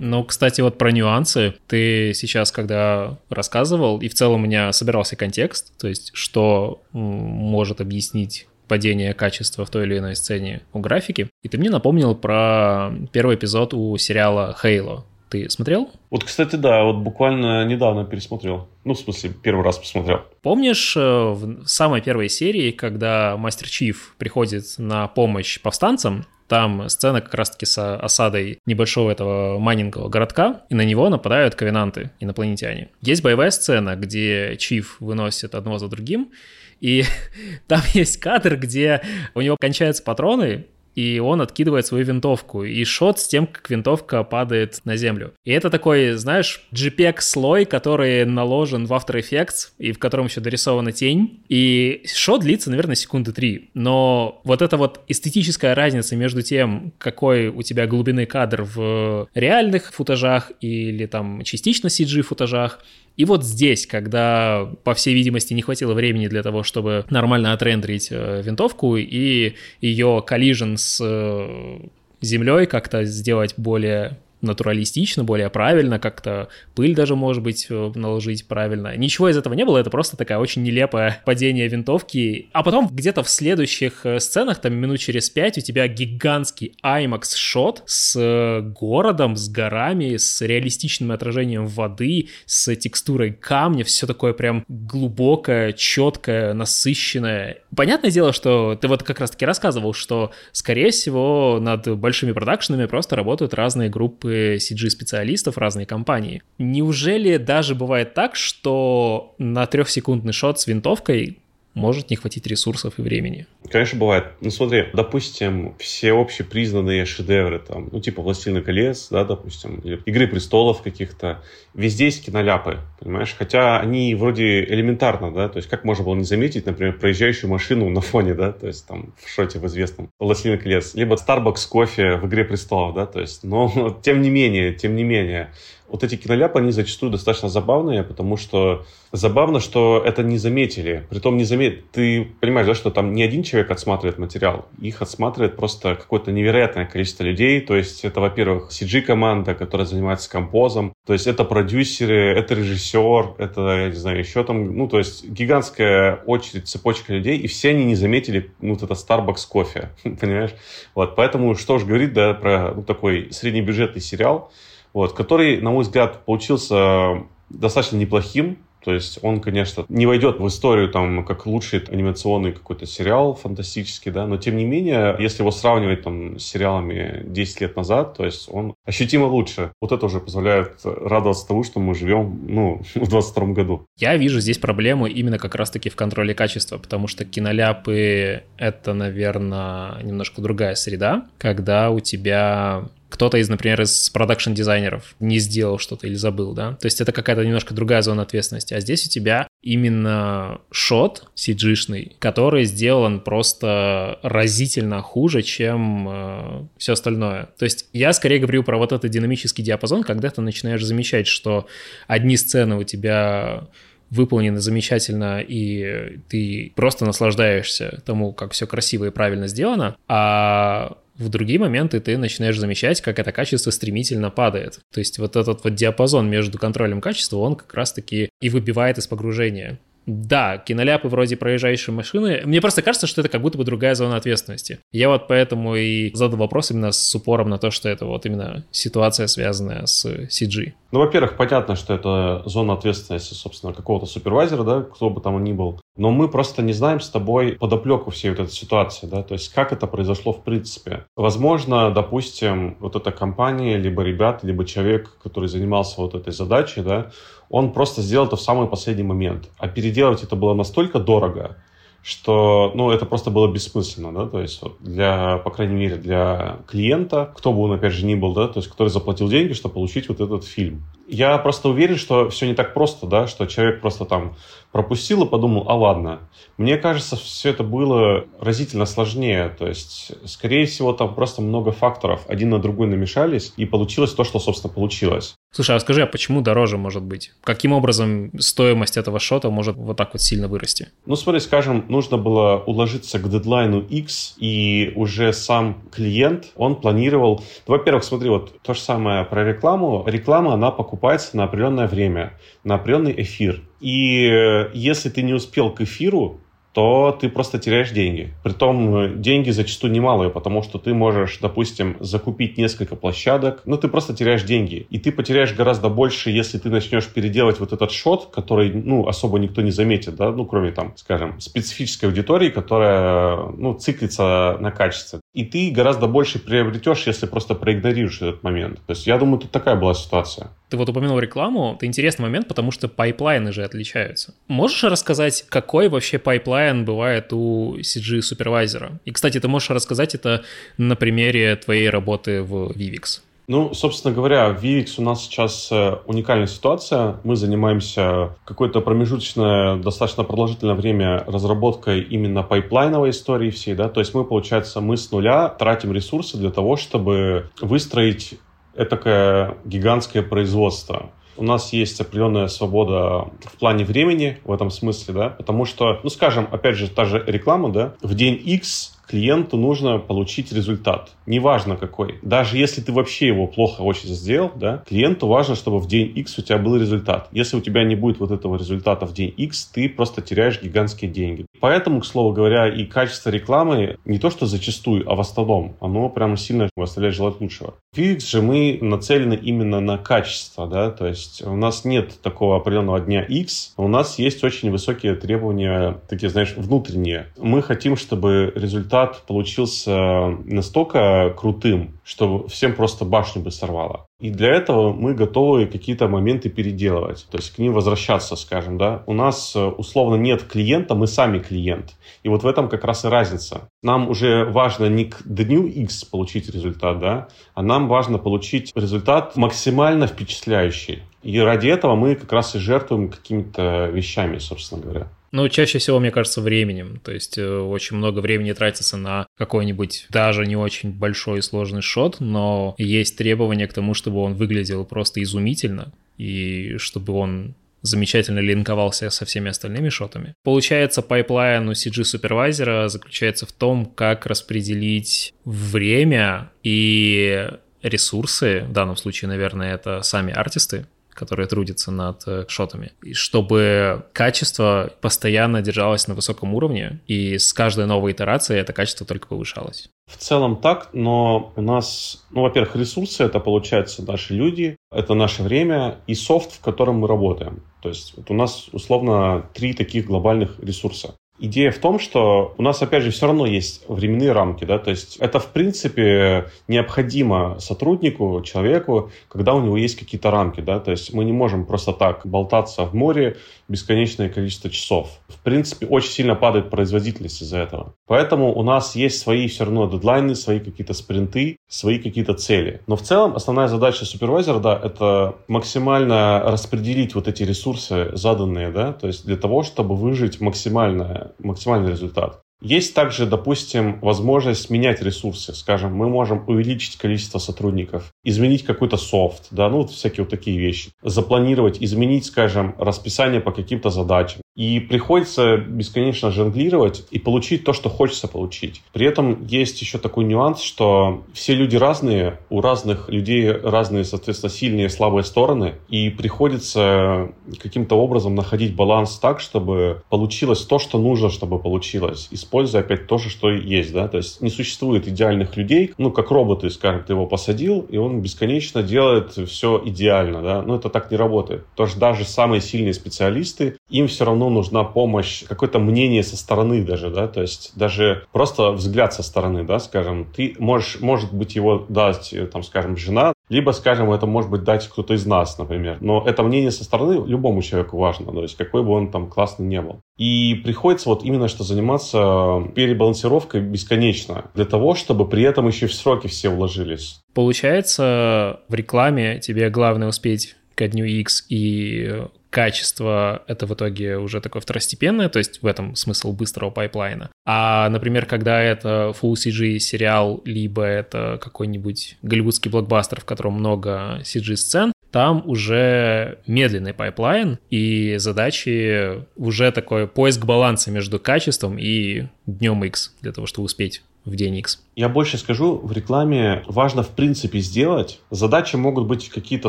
[0.00, 1.54] Ну, кстати, вот про нюансы.
[1.68, 7.80] Ты сейчас, когда рассказывал, и в целом у меня собирался контекст, то есть что может
[7.80, 11.28] объяснить падение качества в той или иной сцене у графики.
[11.42, 15.02] И ты мне напомнил про первый эпизод у сериала Halo.
[15.28, 15.90] Ты смотрел?
[16.10, 18.68] Вот, кстати, да, вот буквально недавно пересмотрел.
[18.84, 20.22] Ну, в смысле, первый раз посмотрел.
[20.42, 27.20] Помнишь э, в самой первой серии, когда Мастер Чиф приходит на помощь повстанцам, там сцена
[27.20, 32.88] как раз-таки с осадой небольшого этого майнингового городка, и на него нападают ковенанты, инопланетяне.
[33.02, 36.32] Есть боевая сцена, где Чиф выносит одного за другим,
[36.80, 37.04] и
[37.68, 39.00] там есть кадр, где
[39.34, 40.66] у него кончаются патроны,
[41.00, 45.32] и он откидывает свою винтовку, и шот с тем, как винтовка падает на землю.
[45.44, 50.92] И это такой, знаешь, JPEG-слой, который наложен в After Effects, и в котором еще дорисована
[50.92, 53.70] тень, и шот длится, наверное, секунды три.
[53.72, 59.94] Но вот эта вот эстетическая разница между тем, какой у тебя глубины кадр в реальных
[59.94, 62.80] футажах или там частично CG футажах,
[63.20, 68.08] и вот здесь, когда, по всей видимости, не хватило времени для того, чтобы нормально отрендерить
[68.10, 71.80] э, винтовку и ее коллижен с э,
[72.22, 78.96] землей как-то сделать более натуралистично, более правильно, как-то пыль даже, может быть, э, наложить правильно.
[78.96, 82.48] Ничего из этого не было, это просто такая очень нелепое падение винтовки.
[82.52, 87.82] А потом где-то в следующих э, сценах, там минут через пять, у тебя гигантский IMAX-шот
[87.86, 94.64] с э, городом, с горами, с реалистичным отражением воды, с текстурой камня, все такое прям
[94.68, 97.58] глубокое, четкое, насыщенное.
[97.76, 103.16] Понятное дело, что ты вот как раз-таки рассказывал, что, скорее всего, над большими продакшенами просто
[103.16, 106.42] работают разные группы группы CG-специалистов, разные компании.
[106.58, 111.39] Неужели даже бывает так, что на трехсекундный шот с винтовкой
[111.74, 113.46] может не хватить ресурсов и времени.
[113.70, 114.26] Конечно, бывает.
[114.40, 120.26] Ну, смотри, допустим, все общепризнанные шедевры, там, ну, типа «Властелина колец», да, допустим, или «Игры
[120.26, 121.42] престолов» каких-то,
[121.74, 123.34] везде есть киноляпы, понимаешь?
[123.38, 127.88] Хотя они вроде элементарно, да, то есть как можно было не заметить, например, проезжающую машину
[127.88, 132.16] на фоне, да, то есть там в шоте в известном «Властелина колец», либо Starbucks кофе
[132.16, 135.52] в «Игре престолов», да, то есть, но тем не менее, тем не менее,
[135.90, 141.06] вот эти киноляпы, они зачастую достаточно забавные, потому что забавно, что это не заметили.
[141.10, 141.84] Притом не заметили.
[141.92, 144.66] Ты понимаешь, да, что там не один человек отсматривает материал.
[144.80, 147.60] Их отсматривает просто какое-то невероятное количество людей.
[147.60, 150.94] То есть это, во-первых, CG-команда, которая занимается композом.
[151.06, 155.28] То есть это продюсеры, это режиссер, это, я не знаю, еще там, ну, то есть
[155.28, 160.54] гигантская очередь, цепочка людей, и все они не заметили, ну, вот это Starbucks кофе, понимаешь?
[160.94, 164.52] Вот, поэтому что же говорит, да, про ну, такой среднебюджетный сериал,
[164.92, 168.58] вот, который, на мой взгляд, получился достаточно неплохим.
[168.82, 174.10] То есть он, конечно, не войдет в историю там как лучший анимационный какой-то сериал фантастический,
[174.10, 178.24] да, но тем не менее, если его сравнивать там с сериалами 10 лет назад, то
[178.24, 179.72] есть он ощутимо лучше.
[179.82, 183.84] Вот это уже позволяет радоваться тому, что мы живем, ну, в 22 году.
[183.98, 190.02] Я вижу здесь проблему именно как раз-таки в контроле качества, потому что киноляпы— это, наверное,
[190.02, 196.14] немножко другая среда, когда у тебя кто-то из, например, из продакшн-дизайнеров не сделал что-то или
[196.14, 200.60] забыл, да, то есть это какая-то немножко другая зона ответственности, а здесь у тебя именно
[200.70, 207.50] шот cg который сделан просто разительно хуже, чем э, все остальное.
[207.58, 211.66] То есть я скорее говорю про вот этот динамический диапазон, когда ты начинаешь замечать, что
[212.06, 213.68] одни сцены у тебя
[214.10, 221.28] выполнены замечательно, и ты просто наслаждаешься тому, как все красиво и правильно сделано, а В
[221.28, 224.80] другие моменты ты начинаешь замечать, как это качество стремительно падает.
[224.90, 229.06] То есть вот этот вот диапазон между контролем качества, он как раз-таки и выбивает из
[229.06, 229.78] погружения.
[230.06, 232.42] Да, киноляпы вроде проезжающей машины.
[232.44, 234.80] Мне просто кажется, что это как будто бы другая зона ответственности.
[234.92, 238.64] Я вот поэтому и задал вопрос именно с упором на то, что это вот именно
[238.70, 240.72] ситуация, связанная с CG.
[240.92, 245.52] Ну, во-первых, понятно, что это зона ответственности, собственно, какого-то супервайзера, да, кто бы там ни
[245.52, 245.80] был.
[245.96, 249.52] Но мы просто не знаем с тобой подоплеку всей вот этой ситуации, да, то есть
[249.52, 251.04] как это произошло в принципе.
[251.16, 257.10] Возможно, допустим, вот эта компания, либо ребята, либо человек, который занимался вот этой задачей, да,
[257.50, 259.50] он просто сделал это в самый последний момент.
[259.58, 261.56] А переделать это было настолько дорого,
[262.02, 266.60] что, ну, это просто было бессмысленно, да, то есть вот для, по крайней мере, для
[266.66, 269.74] клиента, кто бы он, опять же, ни был, да, то есть который заплатил деньги, чтобы
[269.74, 270.84] получить вот этот фильм.
[271.10, 274.36] Я просто уверен, что все не так просто, да, что человек просто там
[274.72, 276.20] пропустил и подумал, а ладно.
[276.56, 279.54] Мне кажется, все это было разительно сложнее.
[279.58, 284.24] То есть, скорее всего, там просто много факторов один на другой намешались, и получилось то,
[284.24, 285.34] что, собственно, получилось.
[285.52, 287.32] Слушай, а скажи, а почему дороже может быть?
[287.42, 290.90] Каким образом стоимость этого шота может вот так вот сильно вырасти?
[291.06, 297.42] Ну, смотри, скажем, нужно было уложиться к дедлайну X, и уже сам клиент, он планировал...
[297.66, 300.04] Во-первых, смотри, вот то же самое про рекламу.
[300.06, 300.70] Реклама, она
[301.00, 303.62] покупается на определенное время, на определенный эфир.
[303.80, 306.40] И э, если ты не успел к эфиру,
[306.72, 308.32] то ты просто теряешь деньги.
[308.44, 313.88] Притом э, деньги зачастую немалые, потому что ты можешь, допустим, закупить несколько площадок, но ты
[313.88, 314.86] просто теряешь деньги.
[314.90, 319.38] И ты потеряешь гораздо больше, если ты начнешь переделать вот этот шот, который, ну, особо
[319.38, 325.20] никто не заметит, да, ну, кроме там, скажем, специфической аудитории, которая, ну, циклится на качестве.
[325.34, 328.80] И ты гораздо больше приобретешь, если просто проигнорируешь этот момент.
[328.86, 330.50] То есть я думаю, тут такая была ситуация.
[330.68, 334.34] Ты вот упомянул рекламу, это интересный момент, потому что pipeline ы же отличаются.
[334.46, 339.00] Можешь рассказать, какой вообще pipeline бывает у CG супервайзера?
[339.04, 340.42] И, кстати, ты можешь рассказать это
[340.78, 343.20] на примере твоей работы в Vivix.
[343.50, 347.16] Ну, собственно говоря, в Vivix у нас сейчас э, уникальная ситуация.
[347.24, 354.14] Мы занимаемся какое-то промежуточное, достаточно продолжительное время разработкой именно пайплайновой истории всей, да, то есть
[354.14, 358.38] мы, получается, мы с нуля тратим ресурсы для того, чтобы выстроить
[358.76, 361.10] этакое гигантское производство.
[361.40, 366.10] У нас есть определенная свобода в плане времени в этом смысле, да, потому что, ну,
[366.10, 371.10] скажем, опять же, та же реклама, да, в день X клиенту нужно получить результат.
[371.26, 372.20] Неважно какой.
[372.22, 376.38] Даже если ты вообще его плохо очень сделал, да, клиенту важно, чтобы в день X
[376.38, 377.28] у тебя был результат.
[377.32, 381.10] Если у тебя не будет вот этого результата в день X, ты просто теряешь гигантские
[381.10, 381.46] деньги.
[381.60, 386.08] Поэтому, к слову говоря, и качество рекламы не то что зачастую, а в основном, оно
[386.08, 387.74] прямо сильно оставляет желать лучшего.
[387.96, 393.00] UX же мы нацелены именно на качество, да, то есть у нас нет такого определенного
[393.00, 397.26] дня X, у нас есть очень высокие требования, такие, знаешь, внутренние.
[397.36, 404.06] Мы хотим, чтобы результат получился настолько крутым, что всем просто башню бы сорвало.
[404.20, 409.02] И для этого мы готовы какие-то моменты переделывать, то есть к ним возвращаться, скажем, да.
[409.06, 411.94] У нас э, условно нет клиента, мы сами клиент.
[412.22, 413.68] И вот в этом как раз и разница.
[413.82, 419.36] Нам уже важно не к дню X получить результат, да, а нам важно получить результат
[419.36, 421.02] максимально впечатляющий.
[421.22, 425.08] И ради этого мы как раз и жертвуем какими-то вещами, собственно говоря.
[425.32, 427.00] Ну, чаще всего, мне кажется, временем.
[427.04, 431.82] То есть э, очень много времени тратится на какой-нибудь даже не очень большой и сложный
[431.82, 438.40] shot, но есть требования к тому, чтобы он выглядел просто изумительно и чтобы он замечательно
[438.40, 440.34] линковался со всеми остальными shot ами.
[440.42, 447.48] Получается, pipeline у CG супервайзера заключается в том, как распределить время и
[447.82, 450.86] ресурсы, в данном случае, наверное, это сами артисты,
[451.20, 457.52] которые трудятся над э, шотами, и чтобы качество постоянно держалось на высоком уровне, и с
[457.52, 459.90] каждой новой итерацией это качество только повышалось.
[460.06, 465.42] В целом так, но у нас, ну, во-первых, ресурсы это, получается, наши люди, это наше
[465.42, 467.62] время и софт, в котором мы работаем.
[467.82, 471.14] То есть вот у нас условно три таких глобальных ресурса.
[471.42, 474.90] Идея в том, что у нас, опять же, все равно есть временные рамки, да, то
[474.90, 480.90] есть это, в принципе, необходимо сотруднику, человеку, когда у него есть какие-то рамки, да, то
[480.90, 483.38] есть мы не можем просто так болтаться в море
[483.70, 485.20] бесконечное количество часов.
[485.28, 487.94] В принципе, очень сильно падает производительность из-за этого.
[488.06, 492.82] Поэтому у нас есть свои все равно дедлайны, свои какие-то спринты, свои какие-то цели.
[492.86, 498.92] Но в целом основная задача супервайзера, да, это максимально распределить вот эти ресурсы заданные, да,
[498.92, 502.40] то есть для того, чтобы выжить максимально максимальный результат.
[502.60, 505.54] Есть также, допустим, возможность менять ресурсы.
[505.54, 510.58] Скажем, мы можем увеличить количество сотрудников, изменить какой-то софт, да, ну, вот всякие вот такие
[510.58, 510.90] вещи.
[511.02, 514.42] Запланировать, изменить, скажем, расписание по каким-то задачам.
[514.60, 518.82] И приходится бесконечно жонглировать и получить то, что хочется получить.
[518.92, 524.50] При этом есть еще такой нюанс, что все люди разные, у разных людей разные, соответственно,
[524.50, 530.98] сильные и слабые стороны, и приходится каким-то образом находить баланс так, чтобы получилось то, что
[530.98, 535.56] нужно, чтобы получилось, используя опять то же, что есть, да, то есть не существует идеальных
[535.56, 540.60] людей, ну, как роботы, скажем, ты его посадил, и он бесконечно делает все идеально, да,
[540.60, 541.64] но это так не работает.
[541.68, 546.82] Потому что даже самые сильные специалисты, им все равно нужна помощь, какое-то мнение со стороны
[546.82, 551.56] даже, да, то есть даже просто взгляд со стороны, да, скажем, ты можешь, может быть,
[551.56, 555.98] его дать, там, скажем, жена, либо, скажем, это может быть дать кто-то из нас, например.
[556.00, 559.66] Но это мнение со стороны любому человеку важно, то есть какой бы он там классный
[559.66, 560.00] не был.
[560.16, 565.88] И приходится вот именно что заниматься перебалансировкой бесконечно, для того, чтобы при этом еще и
[565.88, 567.20] в сроки все вложились.
[567.34, 574.40] Получается, в рекламе тебе главное успеть ко дню X и качество— это в итоге уже
[574.40, 577.30] такое второстепенное, то есть в этом смысл быстрого pipeline а.
[577.46, 584.20] А, например, когда это Full CG сериал, либо это какой-нибудь голливудский блокбастер, в котором много
[584.22, 592.84] CG-сцен, там уже медленный pipeline, и задачи уже такой поиск баланса между качеством и днем
[592.84, 594.82] X для того, чтобы успеть в день X.
[594.96, 598.20] Я больше скажу, в рекламе важно в принципе сделать.
[598.30, 599.68] Задачи могут быть какие-то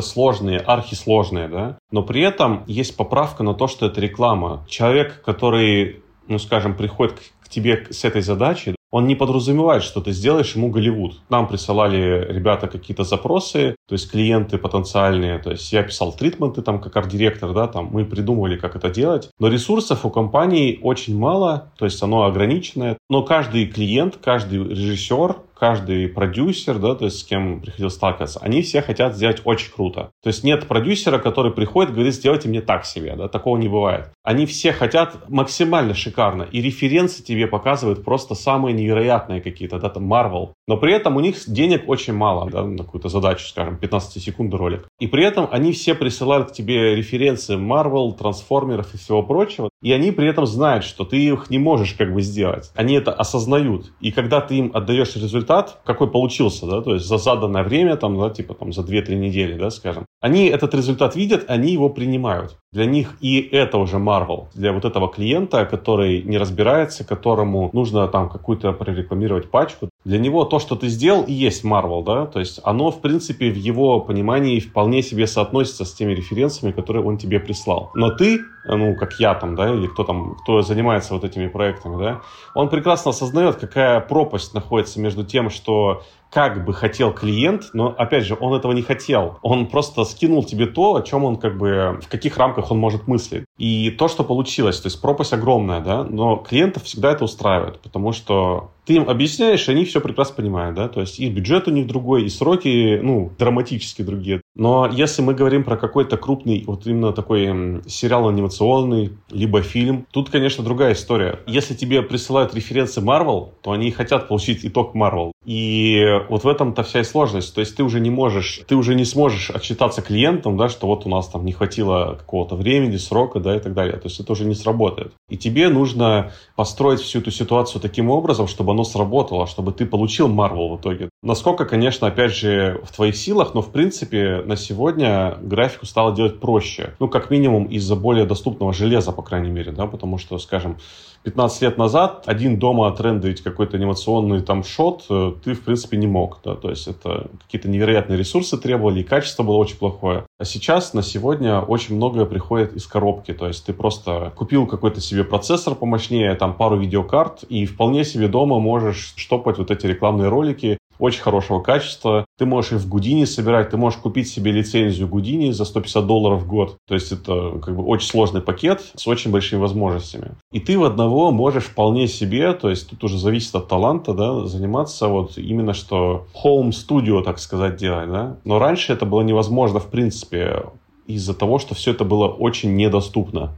[0.00, 4.64] сложные, архисложные, да, но при этом есть поправка на то, что это реклама.
[4.68, 10.12] Человек, который, ну скажем, приходит к тебе с этой задачей, он не подразумевает, что ты
[10.12, 11.20] сделаешь ему Голливуд.
[11.30, 16.80] Нам присылали ребята какие-то запросы, то есть клиенты потенциальные, то есть я писал тритменты там
[16.80, 21.72] как арт-директор, да, там мы придумывали, как это делать, но ресурсов у компании очень мало,
[21.78, 27.22] то есть оно ограниченное, но каждый клиент, каждый режиссер, каждый продюсер, да, то есть с
[27.24, 30.10] кем приходилось сталкиваться, они все хотят сделать очень круто.
[30.20, 33.68] То есть нет продюсера, который приходит и говорит, сделайте мне так себе, да, такого не
[33.68, 34.10] бывает.
[34.24, 40.12] Они все хотят максимально шикарно, и референсы тебе показывают просто самые невероятные какие-то, да, там
[40.12, 40.50] Marvel.
[40.66, 44.52] Но при этом у них денег очень мало, да, на какую-то задачу, скажем, 15 секунд
[44.54, 44.88] ролик.
[44.98, 49.92] И при этом они все присылают к тебе референсы Marvel, трансформеров и всего прочего, и
[49.92, 52.72] они при этом знают, что ты их не можешь как бы сделать.
[52.74, 53.92] Они это осознают.
[54.00, 57.96] И когда ты им отдаешь результат, результат, какой получился, да, то есть за заданное время,
[57.96, 61.88] там, да, типа там за 2-3 недели, да, скажем, они этот результат видят, они его
[61.88, 62.56] принимают.
[62.72, 64.46] Для них и это уже Marvel.
[64.54, 70.44] Для вот этого клиента, который не разбирается, которому нужно там какую-то прорекламировать пачку, для него
[70.44, 74.00] то, что ты сделал, и есть Marvel, да, то есть оно, в принципе, в его
[74.00, 77.90] понимании вполне себе соотносится с теми референсами, которые он тебе прислал.
[77.94, 81.98] Но ты, ну, как я там, да, или кто там, кто занимается вот этими проектами,
[82.02, 82.20] да,
[82.54, 88.24] он прекрасно осознает, какая пропасть находится между тем, что как бы хотел клиент, но, опять
[88.24, 89.38] же, он этого не хотел.
[89.42, 93.06] Он просто скинул тебе то, о чем он как бы, в каких рамках он может
[93.06, 93.44] мыслить.
[93.58, 98.12] И то, что получилось, то есть пропасть огромная, да, но клиентов всегда это устраивает, потому
[98.12, 101.70] что ты им объясняешь, и они все прекрасно понимают, да, то есть и бюджет у
[101.70, 104.40] них другой, и сроки, ну, драматически другие.
[104.56, 110.30] Но если мы говорим про какой-то крупный, вот именно такой сериал анимационный, либо фильм, тут,
[110.30, 111.40] конечно, другая история.
[111.46, 115.32] Если тебе присылают референсы Marvel, то они хотят получить итог Marvel.
[115.44, 117.54] И вот в этом-то вся и сложность.
[117.54, 121.06] То есть ты уже не можешь, ты уже не сможешь отчитаться клиентам, да, что вот
[121.06, 123.96] у нас там не хватило какого-то времени, срока, да, и так далее.
[123.96, 125.12] То есть это уже не сработает.
[125.28, 130.28] И тебе нужно построить всю эту ситуацию таким образом, чтобы оно сработало, чтобы ты получил
[130.28, 131.08] Marvel в итоге.
[131.22, 136.40] Насколько, конечно, опять же, в твоих силах, но в принципе на сегодня графику стало делать
[136.40, 136.94] проще.
[136.98, 140.78] Ну, как минимум из-за более доступного железа, по крайней мере, да, потому что, скажем,
[141.24, 146.06] 15 лет назад один дома отрендерить какой-то анимационный там шот э, ты, в принципе, не
[146.06, 146.40] мог.
[146.44, 146.56] Да?
[146.56, 150.24] То есть это какие-то невероятные ресурсы требовали, и качество было очень плохое.
[150.38, 153.32] А сейчас, на сегодня, очень многое приходит из коробки.
[153.32, 158.28] То есть ты просто купил какой-то себе процессор помощнее, там пару видеокарт, и вполне себе
[158.28, 162.24] дома можешь штопать вот эти рекламные ролики, очень хорошего качества.
[162.38, 166.42] Ты можешь и в Гудини собирать, ты можешь купить себе лицензию Гудини за 150 долларов
[166.42, 166.76] в год.
[166.86, 170.32] То есть это как бы очень сложный пакет с очень большими возможностями.
[170.52, 174.46] И ты в одного можешь вполне себе, то есть тут уже зависит от таланта, да,
[174.46, 178.36] заниматься вот именно что home studio, так сказать, делать, да.
[178.44, 180.64] Но раньше это было невозможно в принципе
[181.06, 183.52] из-за того, что все это было очень недоступно.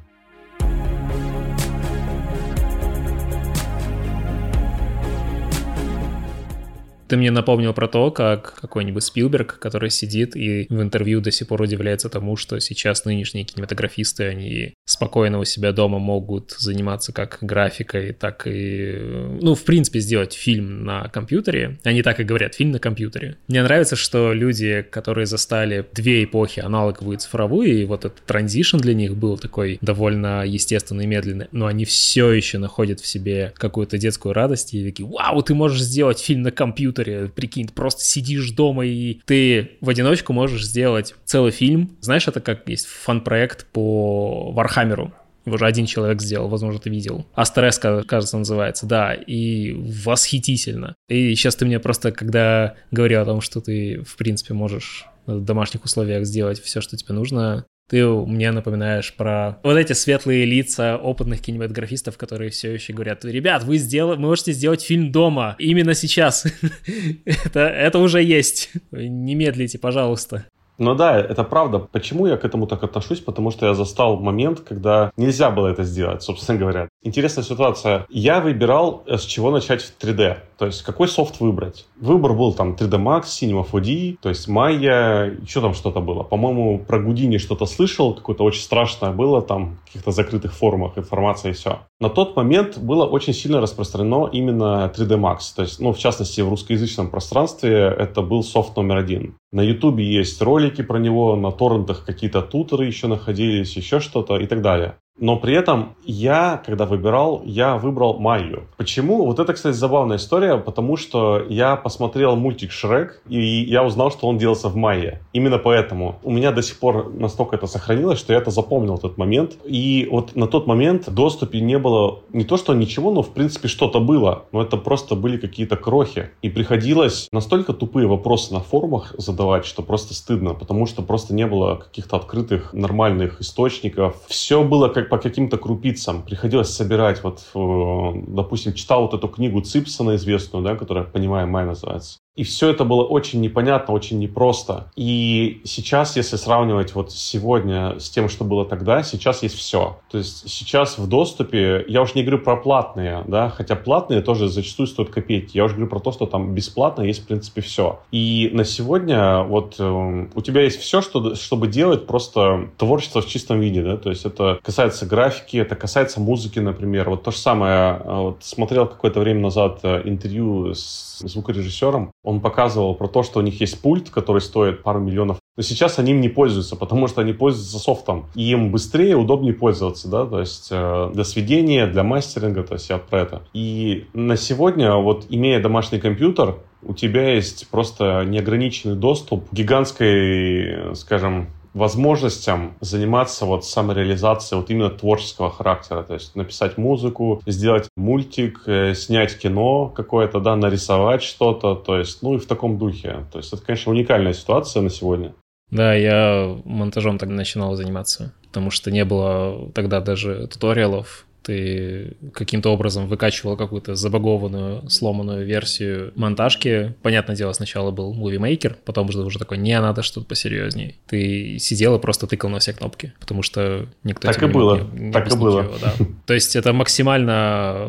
[7.14, 11.46] Ты мне напомнил про то, как какой-нибудь Спилберг, который сидит и в интервью до сих
[11.46, 17.38] пор удивляется тому, что сейчас нынешние кинематографисты, они спокойно у себя дома могут заниматься как
[17.40, 18.98] графикой, так и,
[19.40, 21.78] ну, в принципе, сделать фильм на компьютере.
[21.84, 23.36] Они так и говорят, фильм на компьютере.
[23.46, 28.78] Мне нравится, что люди, которые застали две эпохи, аналоговую и цифровую, и вот этот транзишн
[28.78, 33.52] для них был такой довольно естественный и медленный, но они все еще находят в себе
[33.56, 37.03] какую-то детскую радость и такие, вау, ты можешь сделать фильм на компьютере,
[37.34, 41.96] прикинь, просто сидишь дома и ты в одиночку можешь сделать целый фильм.
[42.00, 45.12] Знаешь, это как есть фан-проект по Warhammer у.
[45.46, 47.26] Его же один человек сделал, возможно, ты видел.
[47.34, 50.94] Astartes, кажется, называется, да, и восхитительно.
[51.08, 55.40] И сейчас ты мне просто, когда говорил о том, что ты, в принципе, можешь в
[55.40, 60.96] домашних условиях сделать все, что тебе нужно, ты мне напоминаешь про вот эти светлые лица
[60.96, 66.46] опытных кинематографистов, которые все еще говорят, ребят, вы сделали, можете сделать фильм дома именно сейчас.
[67.26, 68.70] это, это уже есть.
[68.90, 70.46] Не медлите, пожалуйста.
[70.78, 71.78] Ну да, это правда.
[71.78, 73.20] Почему я к этому так отношусь?
[73.20, 76.88] Потому что я застал момент, когда нельзя было это сделать, собственно говоря.
[77.02, 78.06] Интересная ситуация.
[78.08, 80.38] Я выбирал, э, с чего начать в 3D.
[80.56, 81.86] То есть, какой софт выбрать.
[82.00, 86.22] Выбор был там 3D Max, Cinema 4D, то есть Maya, еще там что-то было.
[86.22, 91.50] По-моему, про Гудини что-то слышал, какое-то очень страшное было там, в каких-то закрытых форумах информация
[91.50, 91.80] и все.
[92.00, 95.38] На тот момент было очень сильно распространено именно 3D Max.
[95.54, 99.36] То есть, ну, в частности, в русскоязычном пространстве это был софт номер один.
[99.54, 104.48] На Ютубе есть ролики про него, на торрентах какие-то туторы еще находились, еще что-то и
[104.48, 104.98] так далее.
[105.18, 108.64] Но при этом я, когда выбирал, я выбрал Майю.
[108.76, 109.24] Почему?
[109.24, 114.26] Вот это, кстати, забавная история, потому что я посмотрел мультик Шрек, и я узнал, что
[114.26, 115.20] он делался в Майе.
[115.32, 116.16] Именно поэтому.
[116.24, 119.52] У меня до сих пор настолько это сохранилось, что я это запомнил этот момент.
[119.64, 123.68] И вот на тот момент доступе не было не то, что ничего, но в принципе
[123.68, 124.46] что-то было.
[124.50, 126.30] Но это просто были какие-то крохи.
[126.42, 131.46] И приходилось настолько тупые вопросы на форумах задавать, что просто стыдно, потому что просто не
[131.46, 134.16] было каких-то открытых нормальных источников.
[134.26, 137.22] Все было как по каким-то крупицам приходилось собирать.
[137.22, 142.18] Вот, э, допустим, читал вот эту книгу Ципсона известную, да, которая «Понимаем май» называется.
[142.36, 144.90] И все это было очень непонятно, очень непросто.
[144.96, 149.98] И сейчас, если сравнивать вот сегодня с тем, что было тогда, сейчас есть все.
[150.10, 154.48] То есть сейчас в доступе, я уж не говорю про платные, да, хотя платные тоже
[154.48, 155.56] зачастую стоят копейки.
[155.56, 158.00] Я уже говорю про то, что там бесплатно есть в принципе все.
[158.10, 163.28] И на сегодня вот э, у тебя есть все, что, чтобы делать просто творчество в
[163.28, 167.10] чистом виде, да, то есть это касается графики, это касается музыки, например.
[167.10, 172.40] Вот то же самое, э, вот смотрел какое-то время назад э, интервью с звукорежиссером, он
[172.40, 175.36] показывал про то, что у них есть пульт, который стоит пару миллионов.
[175.56, 178.26] Но сейчас они им не пользуются, потому что они пользуются софтом.
[178.34, 182.90] И им быстрее, удобнее пользоваться, да, то есть э, для сведения, для мастеринга, то есть
[182.90, 183.42] я про это.
[183.52, 190.94] И на сегодня, вот имея домашний компьютер, у тебя есть просто неограниченный доступ к гигантской,
[190.96, 196.02] скажем, возможностям заниматься вот самореализацией вот именно творческого характера.
[196.02, 201.74] То есть написать музыку, сделать мультик, э, снять кино какое-то, да, нарисовать что-то.
[201.74, 203.26] То есть, ну и в таком духе.
[203.32, 205.34] То есть это, конечно, уникальная ситуация на сегодня.
[205.70, 212.70] Да, я монтажом тогда начинал заниматься, потому что не было тогда даже туториалов, ты каким-то
[212.70, 216.94] образом выкачивал какую-то забагованную, сломанную версию монтажки.
[217.02, 220.94] Понятное дело, сначала был Movie Maker, потом уже, уже такой, не, надо что-то посерьезнее.
[221.06, 224.88] Ты сидел и просто тыкал на все кнопки, потому что никто так и было.
[224.94, 225.70] Не, не так и было.
[225.80, 225.92] да.
[226.26, 227.88] То есть это максимально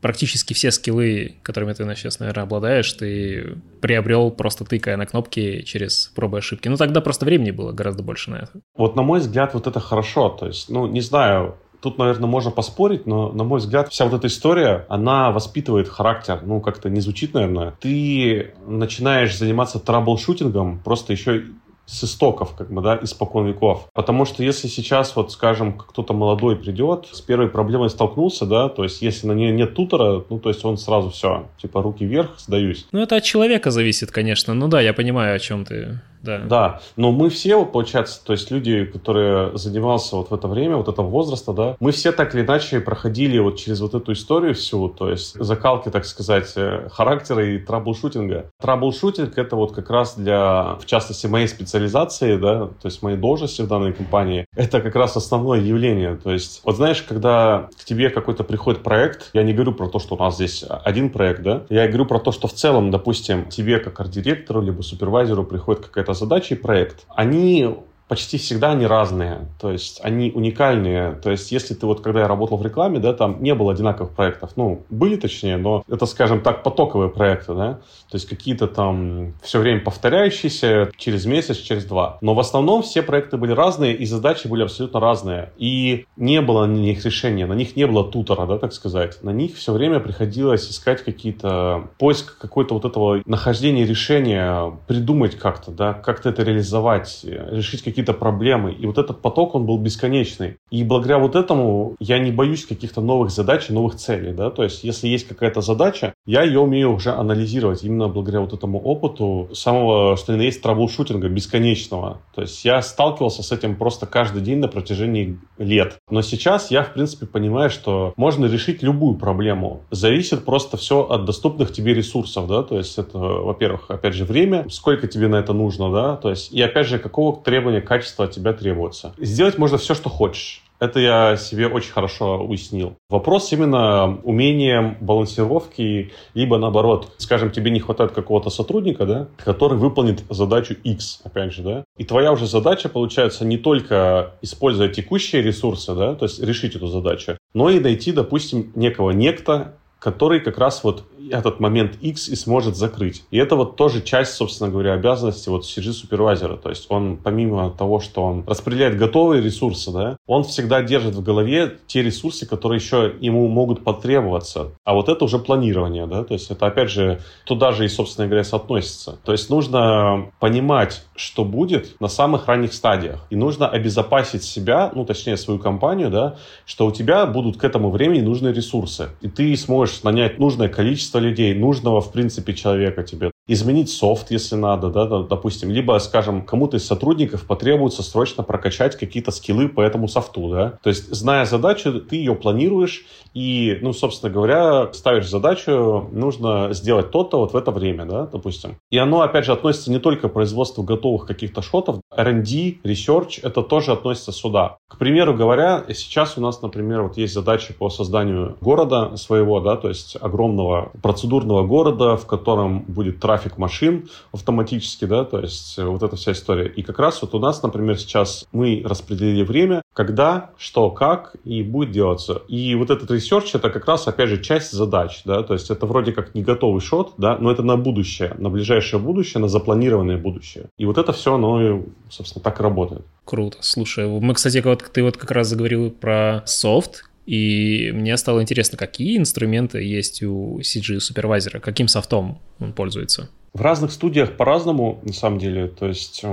[0.00, 6.12] практически все скиллы, которыми ты сейчас, наверное, обладаешь, ты приобрел просто тыкая на кнопки через
[6.14, 6.68] пробы и ошибки.
[6.68, 8.52] Ну тогда просто времени было гораздо больше на это.
[8.76, 10.28] Вот на мой взгляд, вот это хорошо.
[10.28, 14.14] То есть, ну, не знаю, Тут, наверное, можно поспорить, но, на мой взгляд, вся вот
[14.14, 16.40] эта история, она воспитывает характер.
[16.44, 17.74] Ну, как-то не звучит, наверное.
[17.80, 21.42] Ты начинаешь заниматься траблшутингом просто еще
[21.86, 23.88] с истоков, как бы, да, испокон веков.
[23.92, 28.84] Потому что если сейчас, вот, скажем, кто-то молодой придет, с первой проблемой столкнулся, да, то
[28.84, 32.38] есть если на нее нет тутора, ну, то есть он сразу все, типа, руки вверх,
[32.38, 32.86] сдаюсь.
[32.92, 34.54] Ну, это от человека зависит, конечно.
[34.54, 36.38] Ну да, я понимаю, о чем ты да.
[36.38, 40.76] Да, но мы все, вот, получается, то есть люди, которые занимался вот в это время,
[40.76, 44.54] вот этого возраста, да, мы все так или иначе проходили вот через вот эту историю
[44.54, 48.50] всю, то есть закалки, так сказать, э, характера и troubleshooting а.
[48.60, 53.62] Troubleshooting— это вот как раз для, в частности, моей специализации, да, то есть моей должности
[53.62, 56.16] в данной компании, это как раз основное явление.
[56.16, 59.98] То есть, вот знаешь, когда к тебе какой-то приходит проект, я не говорю про то,
[59.98, 63.48] что у нас здесь один проект, да, я говорю про то, что в целом, допустим,
[63.48, 67.76] тебе как арт-директору либо супервайзеру приходит какая-то задача и проект, они
[68.12, 71.12] почти всегда они разные, то есть они уникальные.
[71.22, 74.12] То есть если ты вот, когда я работал в рекламе, да, там не было одинаковых
[74.12, 74.50] проектов.
[74.56, 77.78] Ну, были точнее, но это, скажем так, потоковые проекты, да.
[78.10, 82.18] То есть какие-то там все время повторяющиеся через месяц, через два.
[82.20, 85.50] Но в основном все проекты были разные, и задачи были абсолютно разные.
[85.56, 89.22] И не было на них решения, на них не было тутора, да, так сказать.
[89.22, 95.70] На них все время приходилось искать какие-то, поиск какой-то вот этого нахождения решения, придумать как-то,
[95.70, 98.72] да, как-то это реализовать, решить какие-то проблемы.
[98.72, 100.56] И вот этот поток, он был бесконечный.
[100.70, 104.64] И благодаря вот этому я не боюсь каких-то новых задач и новых целей, да, то
[104.64, 109.50] есть если есть какая-то задача, я ее умею уже анализировать именно благодаря вот этому опыту
[109.52, 112.22] самого, что ни на есть, траблшутинга бесконечного.
[112.34, 115.98] То есть я сталкивался с этим просто каждый день на протяжении лет.
[116.10, 119.82] Но сейчас я, в принципе, понимаю, что можно решить любую проблему.
[119.90, 124.66] Зависит просто все от доступных тебе ресурсов, да, то есть это, во-первых, опять же, время,
[124.70, 128.30] сколько тебе на это нужно, да, то есть, и опять же, какого требования качества от
[128.30, 129.12] тебя требуется.
[129.18, 130.62] Сделать можно все, что хочешь.
[130.80, 132.96] Это я себе очень хорошо уяснил.
[133.10, 140.24] Вопрос именно умением балансировки, либо наоборот, скажем, тебе не хватает какого-то сотрудника, да, который выполнит
[140.30, 145.94] задачу X, опять же, да, и твоя уже задача получается не только использовать текущие ресурсы,
[145.94, 150.82] да, то есть решить эту задачу, но и найти, допустим, некого некто, который как раз
[150.82, 153.24] вот этот момент X и сможет закрыть.
[153.30, 156.56] И это вот тоже часть, собственно говоря, обязанности вот CG-супервайзера.
[156.56, 161.22] То есть он, помимо того, что он распределяет готовые ресурсы, да, он всегда держит в
[161.22, 164.72] голове те ресурсы, которые еще ему могут потребоваться.
[164.84, 168.26] А вот это уже планирование, да, то есть это, опять же, туда же и, собственно
[168.26, 169.18] говоря, соотносится.
[169.24, 173.26] То есть нужно понимать, что будет на самых ранних стадиях.
[173.30, 177.90] И нужно обезопасить себя, ну, точнее, свою компанию, да, что у тебя будут к этому
[177.90, 179.10] времени нужные ресурсы.
[179.20, 184.54] И ты сможешь нанять нужное количество людей, нужного, в принципе, человека тебе изменить софт, если
[184.54, 190.08] надо, да, допустим, либо, скажем, кому-то из сотрудников потребуется срочно прокачать какие-то скиллы по этому
[190.08, 190.78] софту, да.
[190.82, 197.10] То есть, зная задачу, ты ее планируешь и, ну, собственно говоря, ставишь задачу, нужно сделать
[197.10, 198.76] то-то вот в это время, да, допустим.
[198.90, 203.62] И оно, опять же, относится не только к производству готовых каких-то шотов, R&D, research, это
[203.62, 204.76] тоже относится сюда.
[204.88, 209.76] К примеру говоря, сейчас у нас, например, вот есть задача по созданию города своего, да,
[209.76, 215.84] то есть огромного процедурного города, в котором будет трафик машин автоматически, да, то есть э,
[215.84, 216.68] вот эта вся история.
[216.68, 221.62] И как раз вот у нас, например, сейчас мы распределили время, когда, что, как и
[221.62, 222.42] будет делаться.
[222.48, 225.86] И вот этот research это как раз, опять же, часть задач, да, то есть это
[225.86, 230.18] вроде как не готовый shot, да, но это на будущее, на ближайшее будущее, на запланированное
[230.18, 230.66] будущее.
[230.78, 233.02] И вот это все, оно, собственно, так и работает.
[233.24, 233.58] Круто.
[233.60, 238.76] Слушай, мы, кстати, вот ты вот как раз заговорил про софт, и мне стало интересно,
[238.76, 243.30] какие инструменты есть у CG-супервайзера, каким софтом он пользуется?
[243.52, 245.68] В разных студиях по-разному, на самом деле.
[245.68, 246.24] То есть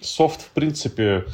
[0.00, 1.24] софт, в принципе,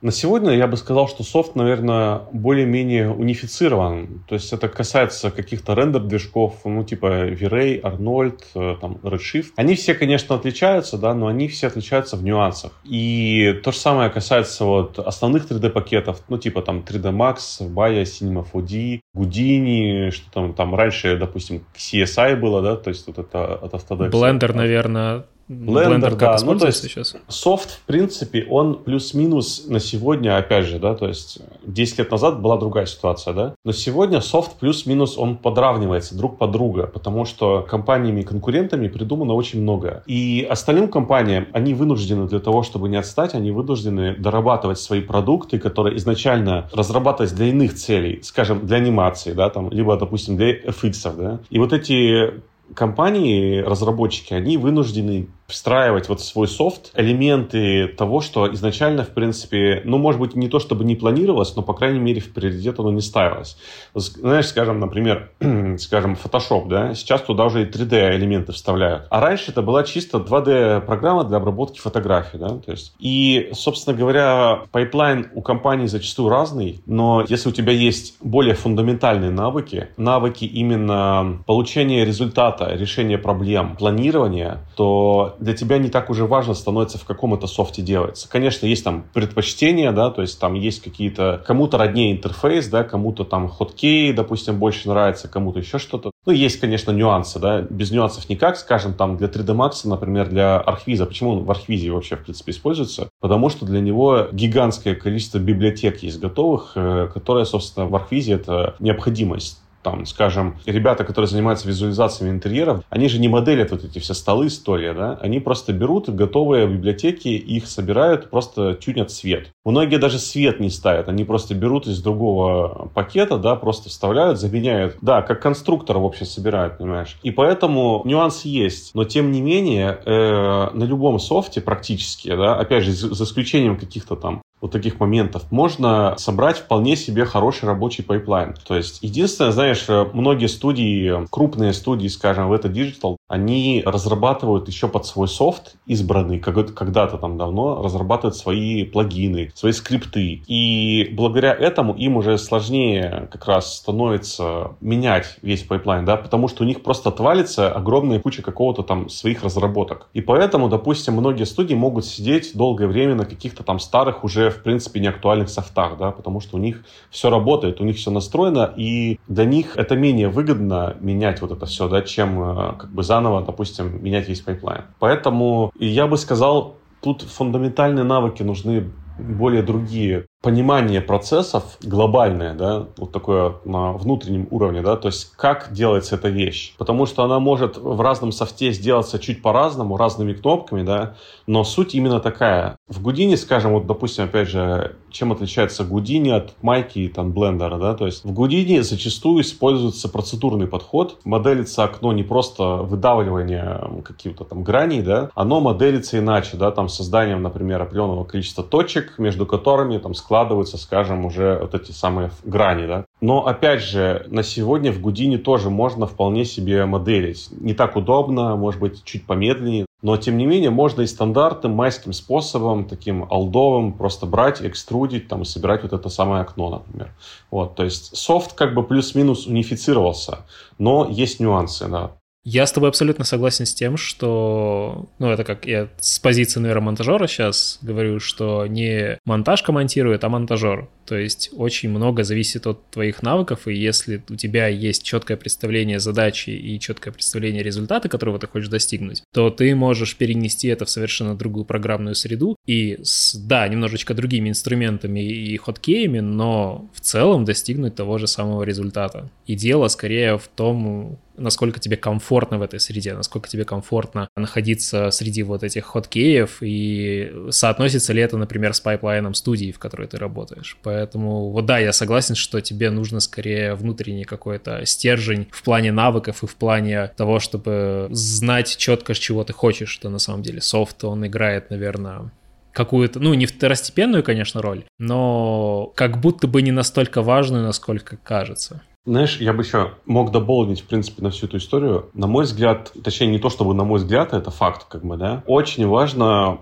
[0.00, 4.24] на сегодня я бы сказал, что софт, наверное, более-менее унифицирован.
[4.28, 9.52] То есть это касается каких-то рендер-движков, ну, типа V-Ray, Arnold, э, там, Redshift.
[9.56, 12.72] Они все, конечно, отличаются, да, но они все отличаются в нюансах.
[12.84, 18.46] И то же самое касается вот основных 3D-пакетов, ну, типа там 3D Max, Maya, Cinema
[18.52, 23.74] 4D, Houdini, что там, там раньше, допустим, CSI было, да, то есть вот это от
[23.74, 24.10] Autodesk.
[24.10, 27.16] Blender, наверное, Blender, как да, ну, то есть сейчас?
[27.28, 32.40] Софт, в принципе, он плюс-минус на сегодня, опять же, да, то есть 10 лет назад
[32.42, 37.62] была другая ситуация, да, но сегодня софт плюс-минус он подравнивается друг под друга, потому что
[37.62, 40.02] компаниями и конкурентами придумано очень много.
[40.06, 45.58] И остальным компаниям, они вынуждены для того, чтобы не отстать, они вынуждены дорабатывать свои продукты,
[45.58, 51.16] которые изначально разрабатывались для иных целей, скажем, для анимации, да, там, либо, допустим, для FX,
[51.16, 51.40] да.
[51.48, 52.34] И вот эти
[52.74, 59.96] компании, разработчики, они вынуждены встраивать вот свой софт элементы того, что изначально, в принципе, ну,
[59.96, 63.00] может быть, не то чтобы не планировалось, но, по крайней мере, в приоритет оно не
[63.00, 63.56] ставилось.
[63.94, 65.30] Знаешь, скажем, например,
[65.78, 69.06] скажем, Photoshop, да, сейчас туда уже и 3D элементы вставляют.
[69.08, 72.94] А раньше это была чисто 2D программа для обработки фотографий, да, то есть.
[72.98, 79.30] И, собственно говоря, pipeline у компаний зачастую разный, но если у тебя есть более фундаментальные
[79.30, 86.54] навыки, навыки именно получения результата, решения проблем, планирования, то для тебя не так уже важно
[86.54, 88.28] становится, в каком это софте делается.
[88.28, 93.24] Конечно, есть там предпочтения, да, то есть там есть какие-то, кому-то роднее интерфейс, да, кому-то
[93.24, 96.10] там хоткей, допустим, больше нравится, кому-то еще что-то.
[96.26, 100.58] Ну, есть, конечно, нюансы, да, без нюансов никак, скажем, там для 3D Max, например, для
[100.58, 101.06] архвиза.
[101.06, 103.08] Почему он в архвизе вообще, в принципе, используется?
[103.20, 108.74] Потому что для него гигантское количество библиотек есть готовых, э, которые, собственно, в архвизе это
[108.78, 114.14] необходимость там, скажем, ребята, которые занимаются визуализациями интерьеров, они же не моделят вот эти все
[114.14, 119.52] столы, стулья, да, они просто берут готовые библиотеки, их собирают, просто тюнят цвет.
[119.64, 124.96] Многие даже свет не ставят, они просто берут из другого пакета, да, просто вставляют, заменяют,
[125.00, 127.16] да, как конструктор, в общем, собирают, понимаешь.
[127.22, 132.84] И поэтому нюанс есть, но тем не менее, э, на любом софте практически, да, опять
[132.84, 138.54] же, за исключением каких-то там вот таких моментов, можно собрать вполне себе хороший рабочий пайплайн.
[138.66, 145.06] То есть, единственное, знаешь, многие студии, крупные студии, скажем, Weta Digital, они разрабатывают еще под
[145.06, 150.42] свой софт избранный, когда-то там давно, разрабатывают свои плагины, свои скрипты.
[150.46, 156.64] И благодаря этому им уже сложнее как раз становится менять весь пайплайн, да, потому что
[156.64, 160.08] у них просто отвалится огромная куча какого-то там своих разработок.
[160.14, 164.62] И поэтому, допустим, многие студии могут сидеть долгое время на каких-то там старых уже в
[164.62, 168.72] принципе, не актуальных софтах, да, потому что у них все работает, у них все настроено,
[168.76, 173.02] и для них это менее выгодно менять вот это все, да, чем э, как бы
[173.02, 174.84] заново, допустим, менять весь пайплайн.
[174.98, 183.10] Поэтому я бы сказал, тут фундаментальные навыки нужны более другие понимание процессов глобальное, да, вот
[183.10, 186.74] такое на внутреннем уровне, да, то есть как делается эта вещь.
[186.78, 191.16] Потому что она может в разном софте сделаться чуть по-разному, разными кнопками, да,
[191.48, 192.76] но суть именно такая.
[192.88, 197.68] В Гудине, скажем, вот, допустим, опять же, чем отличается Гудини от Майки и там Blender
[197.68, 204.02] а, да, то есть в Гудине зачастую используется процедурный подход, моделится окно не просто выдавливание
[204.04, 209.44] каких-то там граней, да, оно моделится иначе, да, там созданием, например, определенного количества точек, между
[209.44, 213.06] которыми там складываются, скажем, уже вот эти самые грани, да.
[213.22, 217.48] Но, опять же, на сегодня в Гудине тоже можно вполне себе моделить.
[217.50, 222.12] Не так удобно, может быть, чуть помедленнее, но, тем не менее, можно и стандартным майским
[222.12, 227.10] способом, таким алдовым, просто брать, экструдить там, и собирать вот это самое окно, например.
[227.50, 230.40] Вот, то есть софт как бы плюс-минус унифицировался,
[230.76, 232.17] но есть нюансы, да.
[232.50, 236.86] Я с тобой абсолютно согласен с тем, что, ну, это как я с позиции, наверное,
[236.86, 240.88] монтажера сейчас говорю, что не монтажка монтирует, а монтажер.
[241.04, 246.00] То есть очень много зависит от твоих навыков, и если у тебя есть четкое представление
[246.00, 250.90] задачи и четкое представление результата, которого ты хочешь достигнуть, то ты можешь перенести это в
[250.90, 257.44] совершенно другую программную среду и с, да, немножечко другими инструментами и хоткеями, но в целом
[257.44, 259.30] достигнуть того же самого результата.
[259.46, 265.10] И дело скорее в том, насколько тебе комфортно в этой среде, насколько тебе комфортно находиться
[265.10, 270.18] среди вот этих хоткеев и соотносится ли это, например, с пайплайном студии, в которой ты
[270.18, 270.76] работаешь.
[270.82, 276.42] Поэтому вот да, я согласен, что тебе нужно скорее внутренний какой-то стержень в плане навыков
[276.42, 281.04] и в плане того, чтобы знать четко, чего ты хочешь, что на самом деле софт,
[281.04, 282.30] он играет, наверное,
[282.72, 288.82] какую-то, ну, не второстепенную, конечно, роль, но как будто бы не настолько важную, насколько кажется.
[289.08, 292.10] Знаешь, я бы еще мог дополнить, в принципе, на всю эту историю.
[292.12, 295.42] На мой взгляд, точнее, не то чтобы на мой взгляд, это факт, как бы, да.
[295.46, 296.58] Очень важно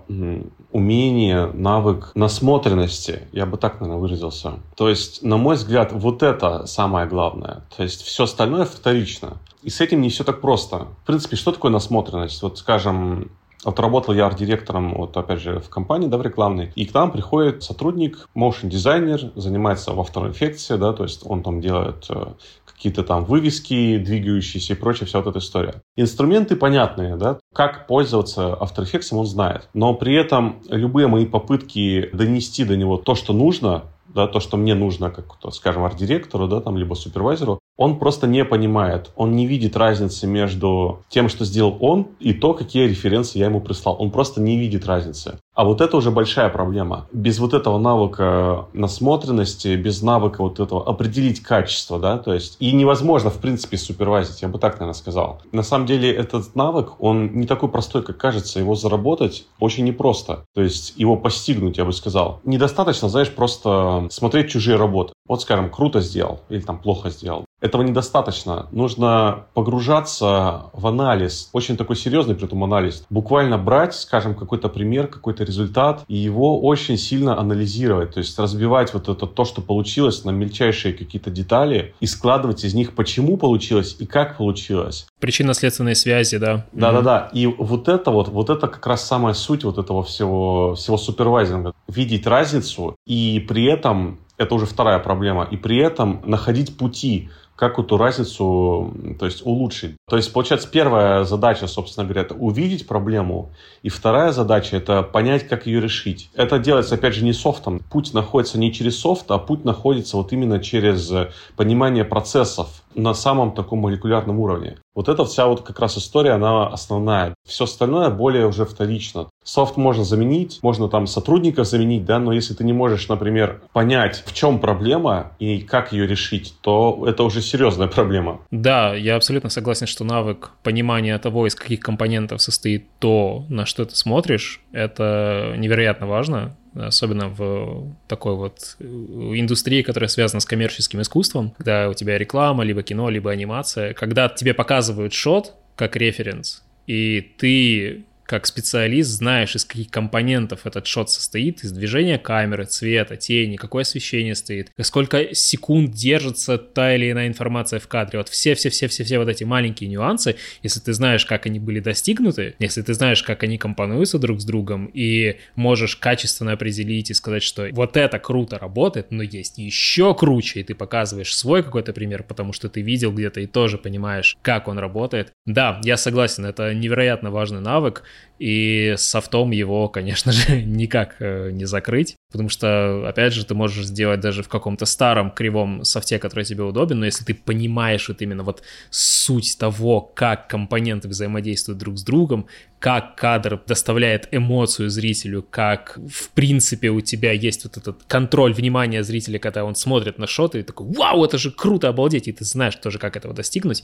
[0.71, 4.59] умение, навык насмотренности, я бы так, наверное, выразился.
[4.77, 7.63] То есть, на мой взгляд, вот это самое главное.
[7.75, 9.39] То есть, все остальное вторично.
[9.61, 10.87] И с этим не все так просто.
[11.03, 12.41] В принципе, что такое насмотренность?
[12.41, 13.29] Вот, скажем,
[13.63, 17.11] вот работал я арт-директором, вот опять же, в компании, да, в рекламной, и к нам
[17.11, 22.27] приходит сотрудник, motion дизайнер, занимается в After Effects, да, то есть он там делает э,
[22.65, 25.81] какие-то там вывески двигающиеся и прочее, вся вот эта история.
[25.95, 32.09] Инструменты понятные, да, как пользоваться After Effects он знает, но при этом любые мои попытки
[32.13, 36.61] донести до него то, что нужно, да, то, что мне нужно, как, скажем, арт-директору, да,
[36.61, 41.77] там, либо супервайзеру, он просто не понимает, он не видит разницы между тем, что сделал
[41.79, 43.95] он, и то, какие референсы я ему прислал.
[43.99, 45.39] Он просто не видит разницы.
[45.53, 47.07] А вот это уже большая проблема.
[47.11, 52.71] Без вот этого навыка насмотренности, без навыка вот этого определить качество, да, то есть и
[52.71, 55.41] невозможно, в принципе, супервайзить, я бы так, наверное, сказал.
[55.51, 60.45] На самом деле этот навык, он не такой простой, как кажется, его заработать очень непросто.
[60.53, 62.39] То есть его постигнуть, я бы сказал.
[62.43, 65.13] Недостаточно, знаешь, просто смотреть чужие работы.
[65.27, 67.45] Вот, скажем, круто сделал или там плохо сделал.
[67.59, 68.67] Этого недостаточно.
[68.71, 73.03] Нужно погружаться в анализ, очень такой серьезный при этом анализ.
[73.09, 78.13] Буквально брать, скажем, какой-то пример, какой-то результат и его очень сильно анализировать.
[78.13, 82.75] То есть разбивать вот это то, что получилось на мельчайшие какие-то детали и складывать из
[82.75, 85.07] них, почему получилось и как получилось.
[85.19, 86.67] Причинно-следственные связи, да.
[86.73, 87.31] Да-да-да.
[87.33, 91.73] И вот это вот, вот это как раз самая суть вот этого всего, всего супервайзинга.
[91.87, 95.47] Видеть разницу и при этом это уже вторая проблема.
[95.49, 99.97] И при этом находить пути, как эту разницу то есть, улучшить.
[100.07, 103.49] То есть, получается, первая задача, собственно говоря, это увидеть проблему,
[103.81, 106.29] и вторая задача– это понять, как ее решить.
[106.35, 107.81] Это делается, опять же, не софтом.
[107.91, 111.11] Путь находится не через софт, а путь находится вот именно через
[111.55, 112.83] понимание процессов.
[112.97, 114.77] на самом таком молекулярном уровне.
[114.95, 117.35] Вот эта вся вот как раз история, она основная.
[117.47, 119.29] Все остальное более уже вторично.
[119.43, 124.23] Софт можно заменить, можно там сотрудников заменить, да, но если ты не можешь, например, понять,
[124.25, 128.41] в чем проблема и как ее решить, то это уже серьезная проблема.
[128.51, 133.85] Да, я абсолютно согласен, что навык понимания того, из каких компонентов состоит то, на что
[133.85, 141.01] ты смотришь, это невероятно важно особенно в такой вот э, индустрии, которая связана с коммерческим
[141.01, 146.63] искусством, когда у тебя реклама, либо кино, либо анимация, когда тебе показывают шот как референс,
[146.85, 153.15] и ты как специалист знаешь, из каких компонентов этот шот состоит, из движения камеры, цвета,
[153.15, 158.19] тени, какое освещение стоит, сколько секунд держится та или иная информация в кадре.
[158.19, 162.93] Вот все-все-все-все-все вот эти маленькие нюансы, если ты знаешь, как они были достигнуты, если ты
[162.93, 167.95] знаешь, как они компонуются друг с другом, и можешь качественно определить и сказать, что вот
[167.95, 172.67] это круто работает, но есть еще круче, и ты показываешь свой какой-то пример, потому что
[172.67, 175.31] ты видел где-то и тоже понимаешь, как он работает.
[175.45, 178.03] Да, я согласен, это невероятно важный навык,
[178.39, 183.85] и софтом его, конечно же, никак э, не закрыть, потому что, опять же, ты можешь
[183.85, 188.21] сделать даже в каком-то старом кривом софте, который тебе удобен, но если ты понимаешь вот
[188.21, 192.47] именно вот суть того, как компоненты взаимодействуют друг с другом,
[192.79, 199.03] как кадр доставляет эмоцию зрителю, как, в принципе, у тебя есть вот этот контроль внимания
[199.03, 202.45] зрителя, когда он смотрит на шоты и такой, вау, это же круто, обалдеть, и ты
[202.45, 203.83] знаешь тоже, как этого достигнуть,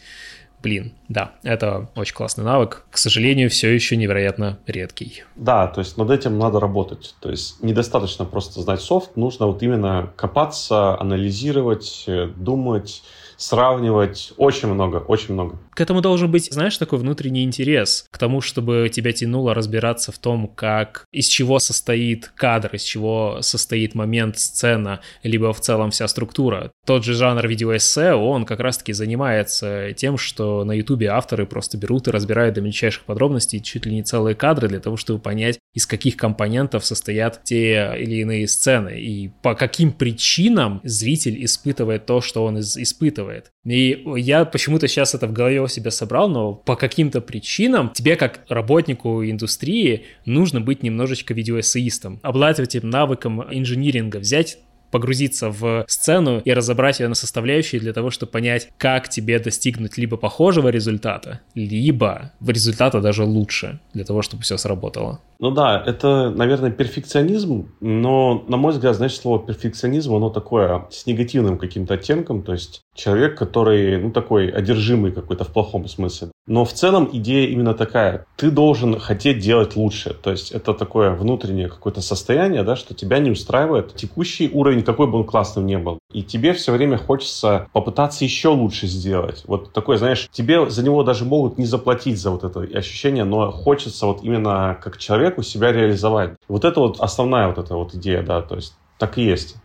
[0.63, 2.85] блин, да, это очень классный навык.
[2.89, 5.23] К сожалению, все еще невероятно редкий.
[5.35, 7.15] Да, то есть над этим надо работать.
[7.19, 13.03] То есть недостаточно просто знать софт, нужно вот именно копаться, анализировать, э, думать,
[13.37, 14.33] сравнивать.
[14.37, 15.59] Очень много, очень много.
[15.75, 20.19] К этому должен быть, знаешь, такой внутренний интерес к тому, чтобы тебя тянуло разбираться в
[20.19, 26.07] том, как, из чего состоит кадр, из чего состоит момент, сцена, либо в целом вся
[26.07, 26.71] структура.
[26.85, 32.07] Тот же жанр видеоэссе, он как раз-таки занимается тем, что на ютубе авторы просто берут
[32.07, 35.87] и разбирают до мельчайших подробностей чуть ли не целые кадры для того, чтобы понять, из
[35.87, 42.45] каких компонентов состоят те или иные сцены и по каким причинам зритель испытывает то, что
[42.45, 43.52] он испытывает.
[43.65, 48.15] И я почему-то сейчас это в голове у себя собрал, но по каким-то причинам тебе,
[48.15, 54.57] как работнику индустрии, нужно быть немножечко видеоэссеистом, обладать этим навыком инжиниринга, взять
[54.93, 59.97] погрузиться в сцену и разобрать ее на составляющие для того, чтобы понять, как тебе достигнуть
[59.97, 65.19] либо похожего результата, либо результата даже лучше, для того, чтобы все сработало.
[65.39, 71.07] Ну да, это, наверное, перфекционизм, но, на мой взгляд, знаешь, слово перфекционизм, оно такое с
[71.07, 76.29] негативным каким-то оттенком, то есть человек, который, ну, такой одержимый какой-то в плохом смысле.
[76.45, 78.25] Но в целом идея именно такая.
[78.35, 80.13] Ты должен хотеть делать лучше.
[80.13, 85.07] То есть это такое внутреннее какое-то состояние, да, что тебя не устраивает текущий уровень, какой
[85.07, 85.99] бы он классным не был.
[86.11, 89.43] И тебе все время хочется попытаться еще лучше сделать.
[89.47, 93.51] Вот такое, знаешь, тебе за него даже могут не заплатить за вот это ощущение, но
[93.51, 96.35] хочется вот именно как человеку себя реализовать.
[96.47, 99.55] Вот это вот основная вот эта вот идея, да, то есть так и есть.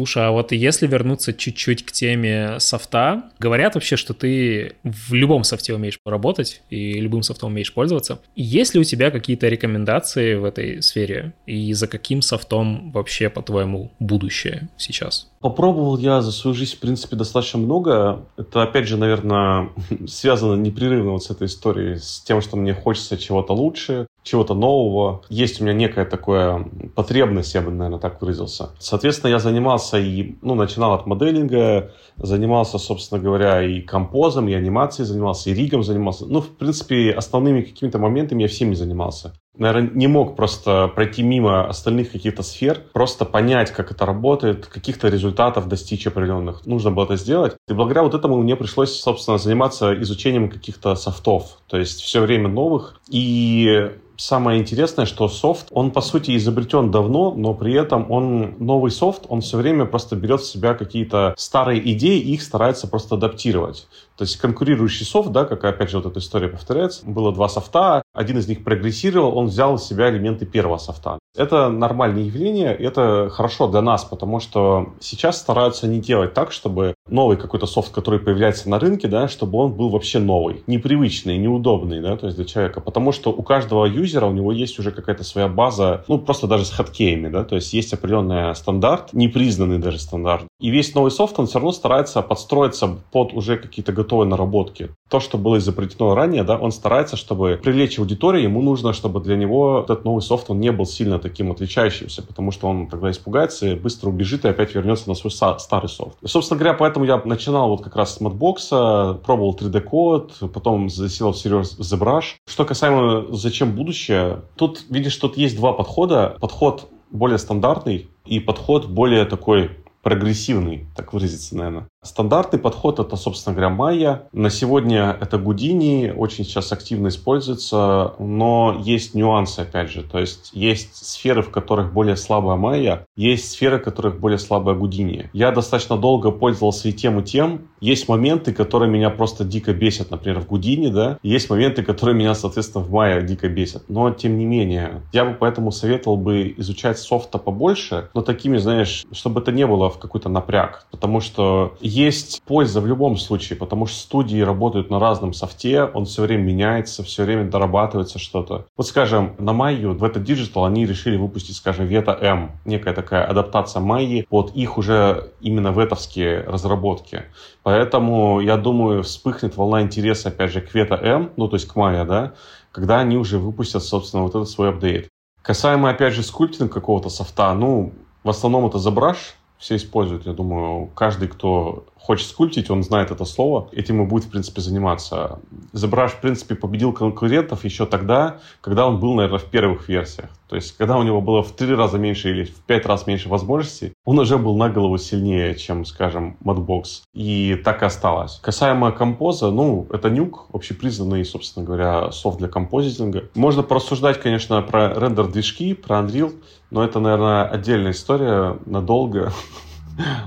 [0.00, 5.44] Слушай, а вот если вернуться чуть-чуть к теме софта, говорят вообще, что ты в любом
[5.44, 8.18] софте умеешь поработать и любым софтом умеешь пользоваться.
[8.34, 11.34] Есть ли у тебя какие-то рекомендации в этой сфере?
[11.44, 15.30] И за каким софтом вообще, по-твоему, будущее сейчас?
[15.40, 18.24] Попробовал я за свою жизнь, в принципе, достаточно много.
[18.38, 19.68] Это, опять же, наверное,
[20.06, 25.22] связано непрерывно вот с этой историей, с тем, что мне хочется чего-то лучше, чего-то нового.
[25.28, 26.64] Есть у меня некая такая
[26.94, 28.70] потребность, я бы, наверное, так выразился.
[28.78, 35.06] Соответственно, я занимался и, ну, начинал от моделинга, занимался, собственно говоря, и композом, и анимацией
[35.06, 36.26] занимался, и ригом занимался.
[36.26, 41.68] Ну, в принципе, основными какими-то моментами я всеми занимался наверное, не мог просто пройти мимо
[41.68, 46.66] остальных каких-то сфер, просто понять, как это работает, каких-то результатов достичь определенных.
[46.66, 47.54] Нужно было это сделать.
[47.68, 52.48] И благодаря вот этому мне пришлось, собственно, заниматься изучением каких-то софтов, то есть все время
[52.48, 53.00] новых.
[53.10, 53.90] И
[54.20, 59.24] самое интересное, что софт, он по сути изобретен давно, но при этом он новый софт,
[59.28, 63.88] он все время просто берет в себя какие-то старые идеи и их старается просто адаптировать.
[64.16, 68.02] То есть конкурирующий софт, да, как опять же вот эта история повторяется, было два софта,
[68.12, 71.18] один из них прогрессировал, он взял в себя элементы первого софта.
[71.36, 76.94] Это нормальное явление, это хорошо для нас, потому что сейчас стараются не делать так, чтобы
[77.08, 82.00] новый какой-то софт, который появляется на рынке, да, чтобы он был вообще новый, непривычный, неудобный,
[82.00, 85.24] да, то есть для человека, потому что у каждого юзера у него есть уже какая-то
[85.24, 89.98] своя база, ну, просто даже с хоткеями, да, то есть есть определенный стандарт, непризнанный даже
[89.98, 90.44] стандарт.
[90.60, 94.90] И весь новый софт, он все равно старается подстроиться под уже какие-то готовые наработки.
[95.08, 99.36] то, что было изобретено ранее, да, он старается, чтобы привлечь аудиторию, ему нужно, чтобы для
[99.36, 103.66] него этот новый софт, он не был сильно таким отличающимся, потому что он тогда испугается
[103.68, 106.16] и быстро убежит и опять вернется на свой старый софт.
[106.22, 111.32] И, собственно говоря, поэтому я начинал вот как раз с Madbox, пробовал 3D-код, потом засел
[111.32, 112.36] всерьез ZBrush.
[112.46, 116.36] Что касаемо зачем будущее, тут, видишь, тут есть два подхода.
[116.40, 119.70] Подход более стандартный и подход более такой
[120.02, 121.88] прогрессивный, так выразиться, наверное.
[122.02, 124.28] Стандартный подход это, собственно говоря, Майя.
[124.32, 130.02] На сегодня это Гудини, очень сейчас активно используется, но есть нюансы, опять же.
[130.02, 134.74] То есть есть сферы, в которых более слабая Майя, есть сферы, в которых более слабая
[134.74, 135.28] Гудини.
[135.34, 137.68] Я достаточно долго пользовался и тем, и тем.
[137.80, 141.18] Есть моменты, которые меня просто дико бесят, например, в Гудини, да.
[141.22, 143.88] Есть моменты, которые меня, соответственно, в Майя дико бесят.
[143.88, 149.04] Но, тем не менее, я бы поэтому советовал бы изучать софта побольше, но такими, знаешь,
[149.12, 150.86] чтобы это не было в какой-то напряг.
[150.90, 156.04] Потому что есть польза в любом случае, потому что студии работают на разном софте, он
[156.04, 158.66] все время меняется, все время дорабатывается что-то.
[158.76, 163.24] Вот, скажем, на Майю, в это Digital они решили выпустить, скажем, Veta M, некая такая
[163.24, 167.24] адаптация Майи под их уже именно ветовские разработки.
[167.70, 171.76] Поэтому, я думаю, вспыхнет волна интереса, опять же, к Veta M, ну, то есть к
[171.76, 172.34] Майя, да,
[172.72, 175.06] когда они уже выпустят, собственно, вот этот свой апдейт.
[175.40, 177.92] Касаемо, опять же, скульптинга какого-то софта, ну,
[178.24, 180.26] в основном это ZBrush, все используют.
[180.26, 184.62] Я думаю, каждый, кто хочет скульптить, он знает это слово, этим и будет, в принципе,
[184.62, 185.38] заниматься.
[185.74, 190.30] ZBrush, в принципе, победил конкурентов еще тогда, когда он был, наверное, в первых версиях.
[190.48, 193.28] То есть, когда у него было в три раза меньше или в пять раз меньше
[193.28, 197.02] возможностей, он уже был на голову сильнее, чем, скажем, Madbox.
[197.12, 198.40] И так и осталось.
[198.42, 203.24] Касаемо композа, ну, это нюк, общепризнанный, собственно говоря, софт для композитинга.
[203.34, 206.32] Можно порассуждать, конечно, про рендер-движки, про Unreal,
[206.70, 209.32] но это, наверное, отдельная история надолго.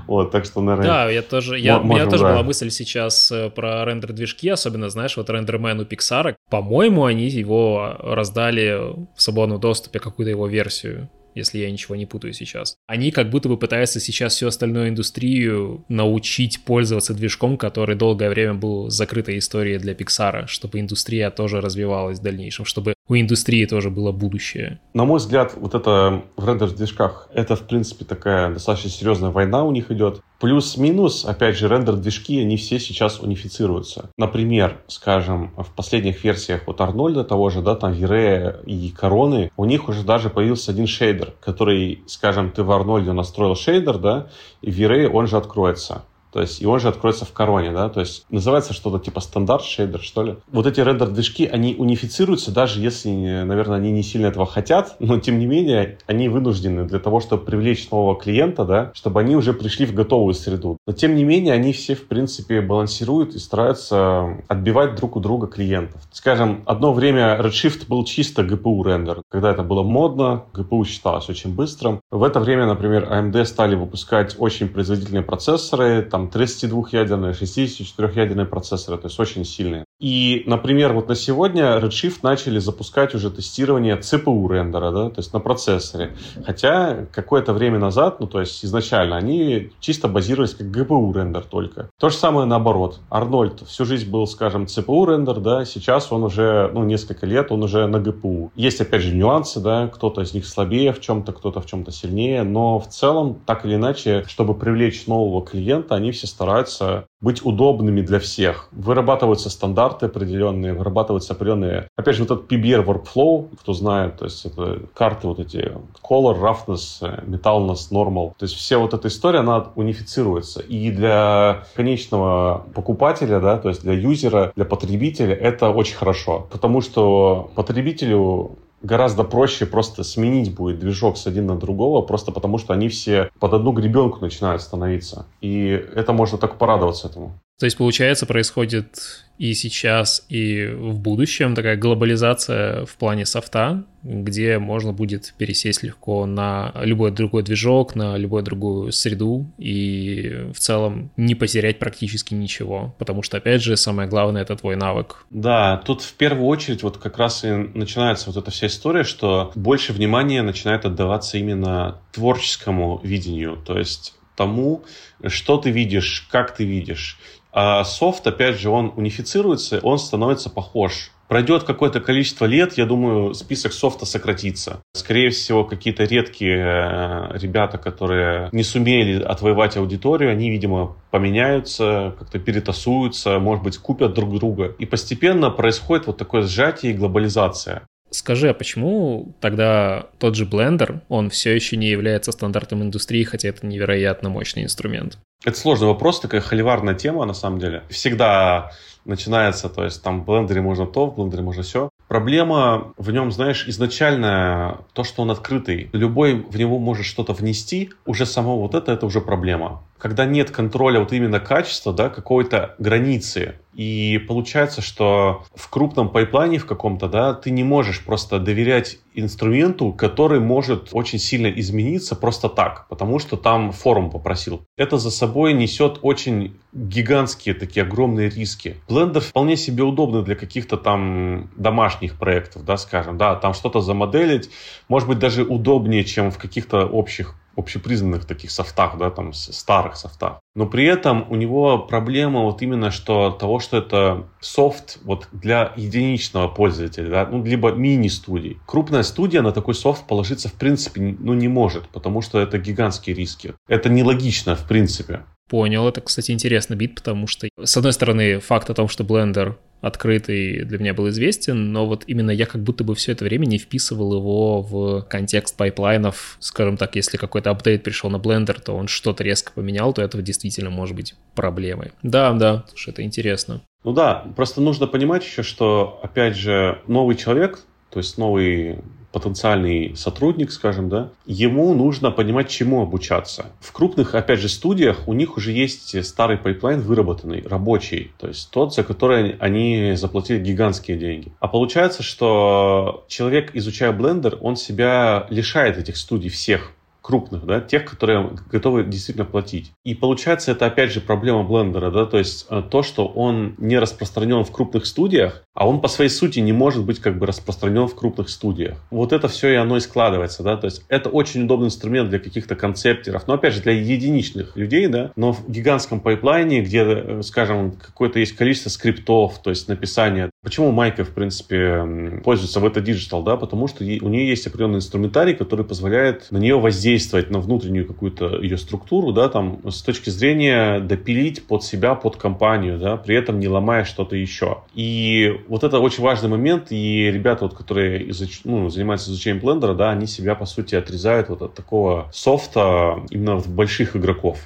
[0.06, 0.86] Вот, так что, наверное...
[0.86, 2.32] Да, я тоже, я, можем, у меня тоже да.
[2.32, 6.36] была мысль сейчас э, про рендер-движки, особенно, знаешь, вот рендермен у Pixar.
[6.48, 12.32] По-моему, они его раздали в свободном доступе, какую-то его версию если я ничего не путаю
[12.32, 12.76] сейчас.
[12.86, 18.54] Они как будто бы пытаются сейчас всю остальную индустрию научить пользоваться движком, который долгое время
[18.54, 23.90] был закрытой историей для Pixar, чтобы индустрия тоже развивалась в дальнейшем, чтобы у индустрии тоже
[23.90, 24.80] было будущее.
[24.94, 29.72] На мой взгляд, вот это в рендер-движках, это, в принципе, такая достаточно серьезная война у
[29.72, 30.22] них идет.
[30.40, 34.10] Плюс-минус, опять же, рендер-движки, они все сейчас унифицируются.
[34.16, 39.64] Например, скажем, в последних версиях вот Арнольда того же, да, там Вирея и Короны, у
[39.64, 44.28] них уже даже появился один шейдер, который, скажем, ты в Арнольде настроил шейдер, да,
[44.62, 46.04] и в Вирее он же откроется.
[46.34, 49.62] То есть, и он же откроется в короне, да, то есть называется что-то типа стандарт
[49.62, 50.34] шейдер, что ли.
[50.50, 53.08] Вот эти рендер-движки, они унифицируются, даже если,
[53.44, 57.44] наверное, они не сильно этого хотят, но тем не менее, они вынуждены для того, чтобы
[57.44, 60.76] привлечь нового клиента, да, чтобы они уже пришли в готовую среду.
[60.88, 65.46] Но тем не менее, они все, в принципе, балансируют и стараются отбивать друг у друга
[65.46, 66.02] клиентов.
[66.10, 69.22] Скажем, одно время Redshift был чисто GPU рендер.
[69.30, 72.00] Когда это было модно, GPU считалось очень быстрым.
[72.10, 78.98] В это время, например, AMD стали выпускать очень производительные процессоры, там там 32-ядерные, 64-ядерные процессоры,
[78.98, 79.84] то есть очень сильные.
[80.04, 85.32] И, например, вот на сегодня Redshift начали запускать уже тестирование CPU рендера, да, то есть
[85.32, 86.14] на процессоре.
[86.44, 91.88] Хотя какое-то время назад, ну то есть изначально, они чисто базировались как GPU рендер только.
[91.98, 93.00] То же самое наоборот.
[93.08, 97.62] Арнольд всю жизнь был, скажем, CPU рендер, да, сейчас он уже, ну несколько лет, он
[97.62, 98.50] уже на GPU.
[98.56, 102.42] Есть опять же нюансы, да, кто-то из них слабее в чем-то, кто-то в чем-то сильнее,
[102.42, 108.02] но в целом, так или иначе, чтобы привлечь нового клиента, они все стараются быть удобными
[108.02, 108.68] для всех.
[108.70, 111.88] Вырабатываются стандарты определенные, вырабатываются определенные...
[111.96, 115.72] Опять же, вот этот PBR workflow, кто знает, то есть это карты вот эти
[116.02, 118.32] color, roughness, metalness, normal.
[118.38, 120.60] То есть вся вот эта история, она унифицируется.
[120.60, 126.46] И для конечного покупателя, да, то есть для юзера, для потребителя это очень хорошо.
[126.50, 128.52] Потому что потребителю
[128.84, 133.30] гораздо проще просто сменить будет движок с один на другого, просто потому что они все
[133.40, 135.26] под одну гребенку начинают становиться.
[135.40, 137.32] И это можно так порадоваться этому.
[137.58, 144.58] То есть, получается, происходит и сейчас, и в будущем такая глобализация в плане софта, где
[144.58, 151.10] можно будет пересесть легко на любой другой движок, на любую другую среду и в целом
[151.16, 155.24] не потерять практически ничего, потому что, опять же, самое главное— это твой навык.
[155.30, 159.52] Да, тут в первую очередь вот как раз и начинается вот эта вся история, что
[159.54, 164.84] больше внимания начинает отдаваться именно творческому видению, то есть тому,
[165.26, 167.18] что ты видишь, как ты видишь,
[167.54, 171.12] А софт, опять же, он унифицируется, он становится похож.
[171.28, 174.82] Пройдет какое-то количество лет, я думаю, список софта сократится.
[174.92, 182.40] Скорее всего, какие-то редкие э, ребята, которые не сумели отвоевать аудиторию, они, видимо, поменяются, как-то
[182.40, 184.74] перетасуются, может быть, купят друг друга.
[184.80, 187.86] И постепенно происходит вот такое сжатие и глобализация.
[188.14, 193.48] Скажи, а почему тогда тот же Blender, он все еще не является стандартом индустрии, хотя
[193.48, 195.18] это невероятно мощный инструмент?
[195.44, 197.82] Это сложный вопрос, такая холиварная тема на самом деле.
[197.90, 198.70] Всегда
[199.04, 201.88] начинается, то есть там в блендере можно то, в блендере можно все.
[202.06, 205.90] Проблема в нем, знаешь, изначально то, что он открытый.
[205.92, 209.82] Любой в него может что-то внести, уже само вот это, это уже проблема.
[209.98, 216.58] Когда нет контроля вот именно качества, да, какой-то границы, и получается, что в крупном пайплайне
[216.58, 222.48] в каком-то, да, ты не можешь просто доверять инструменту, который может очень сильно измениться просто
[222.48, 224.62] так, потому что там форум попросил.
[224.76, 228.76] Это за собой несет очень гигантские такие огромные риски.
[228.88, 234.50] Blender вполне себе удобный для каких-то там домашних проектов, да, скажем, да, там что-то замоделить,
[234.88, 240.40] может быть, даже удобнее, чем в каких-то общих общепризнанных таких софтах, да, там старых софтах.
[240.54, 245.72] Но при этом у него проблема вот именно что того, что это софт вот для
[245.76, 248.58] единичного пользователя, да, ну, либо мини-студий.
[248.66, 253.16] Крупная студия на такой софт положиться в принципе ну, не может, потому что это гигантские
[253.16, 253.54] риски.
[253.68, 255.24] Это нелогично в принципе.
[255.48, 259.56] Понял, это, кстати, интересный бит, потому что, с одной стороны, факт о том, что Blender
[259.84, 263.44] открытый для меня был известен, но вот именно я как будто бы все это время
[263.44, 266.38] не вписывал его в контекст пайплайнов.
[266.40, 270.20] Скажем так, если какой-то апдейт пришел на Blender, то он что-то резко поменял, то это
[270.22, 271.92] действительно может быть проблемой.
[272.02, 273.60] Да, да, слушай, это интересно.
[273.84, 277.60] Ну да, просто нужно понимать еще, что, опять же, новый человек,
[277.90, 278.78] то есть новый
[279.14, 283.46] потенциальный сотрудник, скажем, да, ему нужно понимать, чему обучаться.
[283.60, 288.50] В крупных, опять же, студиях у них уже есть старый пайплайн выработанный, рабочий, то есть
[288.50, 291.32] тот, за который они заплатили гигантские деньги.
[291.38, 296.72] А получается, что человек, изучая Blender, он себя лишает этих студий всех
[297.04, 299.72] крупных, да, тех, которые готовы действительно платить.
[299.84, 303.54] И получается, это опять же проблема Blender а, да, то есть э, то, что он
[303.58, 307.26] не распространен в крупных студиях, а он по своей сути не может быть как бы
[307.26, 308.78] распространен в крупных студиях.
[308.90, 312.18] Вот это все и оно и складывается, да, то есть это очень удобный инструмент для
[312.18, 317.22] каких-то концептеров, но опять же для единичных людей, да, но в гигантском пайплайне, где, э,
[317.22, 320.30] скажем, какое-то есть количество скриптов, то есть написание.
[320.42, 324.76] Почему Майка, в принципе, пользуется в Weta Digital, да, потому что у нее есть определенный
[324.76, 329.82] инструментарий, который позволяет на нее воздействовать воздействовать на внутреннюю какую-то ее структуру, да, там, с
[329.82, 334.58] точки зрения допилить под себя, под компанию, да, при этом не ломая что-то еще.
[334.74, 338.40] И вот это очень важный момент, и ребята, вот, которые изуч...
[338.44, 343.36] ну, занимаются изучением блендера, да, они себя, по сути, отрезают вот от такого софта именно
[343.36, 344.38] в больших игроков.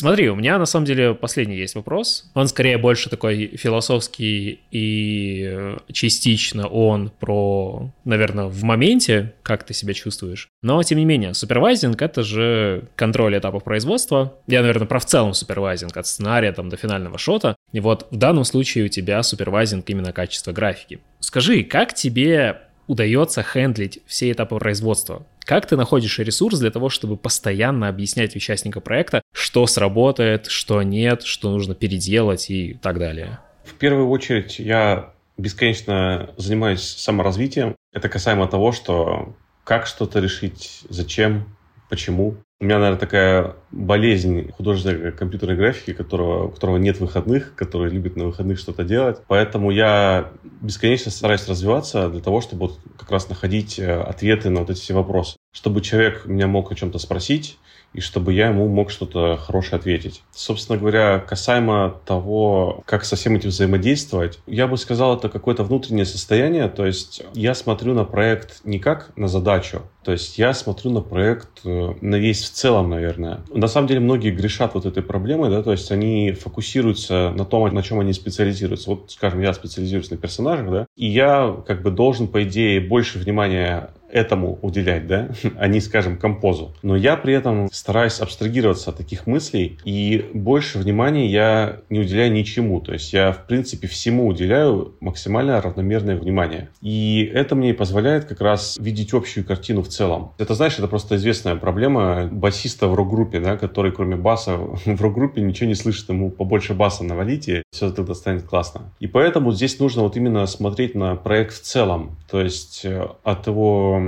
[0.00, 2.30] Смотри, у меня на самом деле последний есть вопрос.
[2.32, 9.74] Он скорее больше такой философский и э, частично он про, наверное, в моменте, как ты
[9.74, 10.48] себя чувствуешь.
[10.62, 14.32] Но, тем не менее, супервайзинг— это же контроль этапов производства.
[14.46, 17.54] Я, наверное, про в целом супервайзинг от сценария там, до финального шота.
[17.72, 21.00] И вот в данном случае у тебя супервайзинг именно качество графики.
[21.18, 25.26] Скажи, как тебе удается хендлить все этапы производства?
[25.50, 31.24] Как ты находишь ресурс для того, чтобы постоянно объяснять участникам проекта, что сработает, что нет,
[31.24, 33.40] что нужно переделать и так далее?
[33.64, 37.74] В первую очередь я бесконечно занимаюсь саморазвитием.
[37.92, 39.34] Это касаемо того, что
[39.64, 41.56] как что-то решить, зачем,
[41.88, 42.36] почему.
[42.60, 48.14] У меня, наверное, такая болезнь художника компьютерной графики, которого, у которого нет выходных, который любит
[48.14, 49.18] на выходных что-то делать.
[49.26, 50.30] Поэтому я
[50.60, 54.78] бесконечно стараюсь развиваться для того, чтобы вот как раз находить э, ответы на вот эти
[54.78, 55.39] все вопросы.
[55.52, 57.58] Чтобы человек меня мог о чем-то спросить,
[57.92, 60.22] и чтобы я ему мог что-то хорошее ответить.
[60.30, 66.04] Собственно говоря, касаемо того, как со всем этим взаимодействовать, я бы сказал, это какое-то внутреннее
[66.04, 70.92] состояние, то есть я смотрю на проект не как на задачу, то есть я смотрю
[70.92, 73.40] на проект э, на весь в целом, наверное.
[73.52, 77.60] На самом деле многие грешат вот этой проблемой, да, то есть они фокусируются на том,
[77.74, 78.90] на чем они специализируются.
[78.90, 83.18] Вот, скажем, я специализируюсь на персонажах, да, и я как бы должен, по идее, больше
[83.18, 86.74] внимания этому уделять, да, а не, скажем, композу.
[86.82, 92.32] Но я при этом стараюсь абстрагироваться от таких мыслей, и больше внимания я не уделяю
[92.32, 92.80] ничему.
[92.80, 96.68] То есть я, в принципе, всему уделяю максимально равномерное внимание.
[96.80, 100.32] И это мне позволяет как раз видеть общую картину в целом.
[100.38, 105.40] Это, знаешь, это просто известная проблема басиста в рок-группе, да, который кроме баса в рок-группе
[105.40, 108.92] ничего не слышит, ему побольше баса навалите, все тогда станет классно.
[109.00, 112.16] И поэтому здесь нужно вот именно смотреть на проект в целом.
[112.30, 113.99] То есть э, от его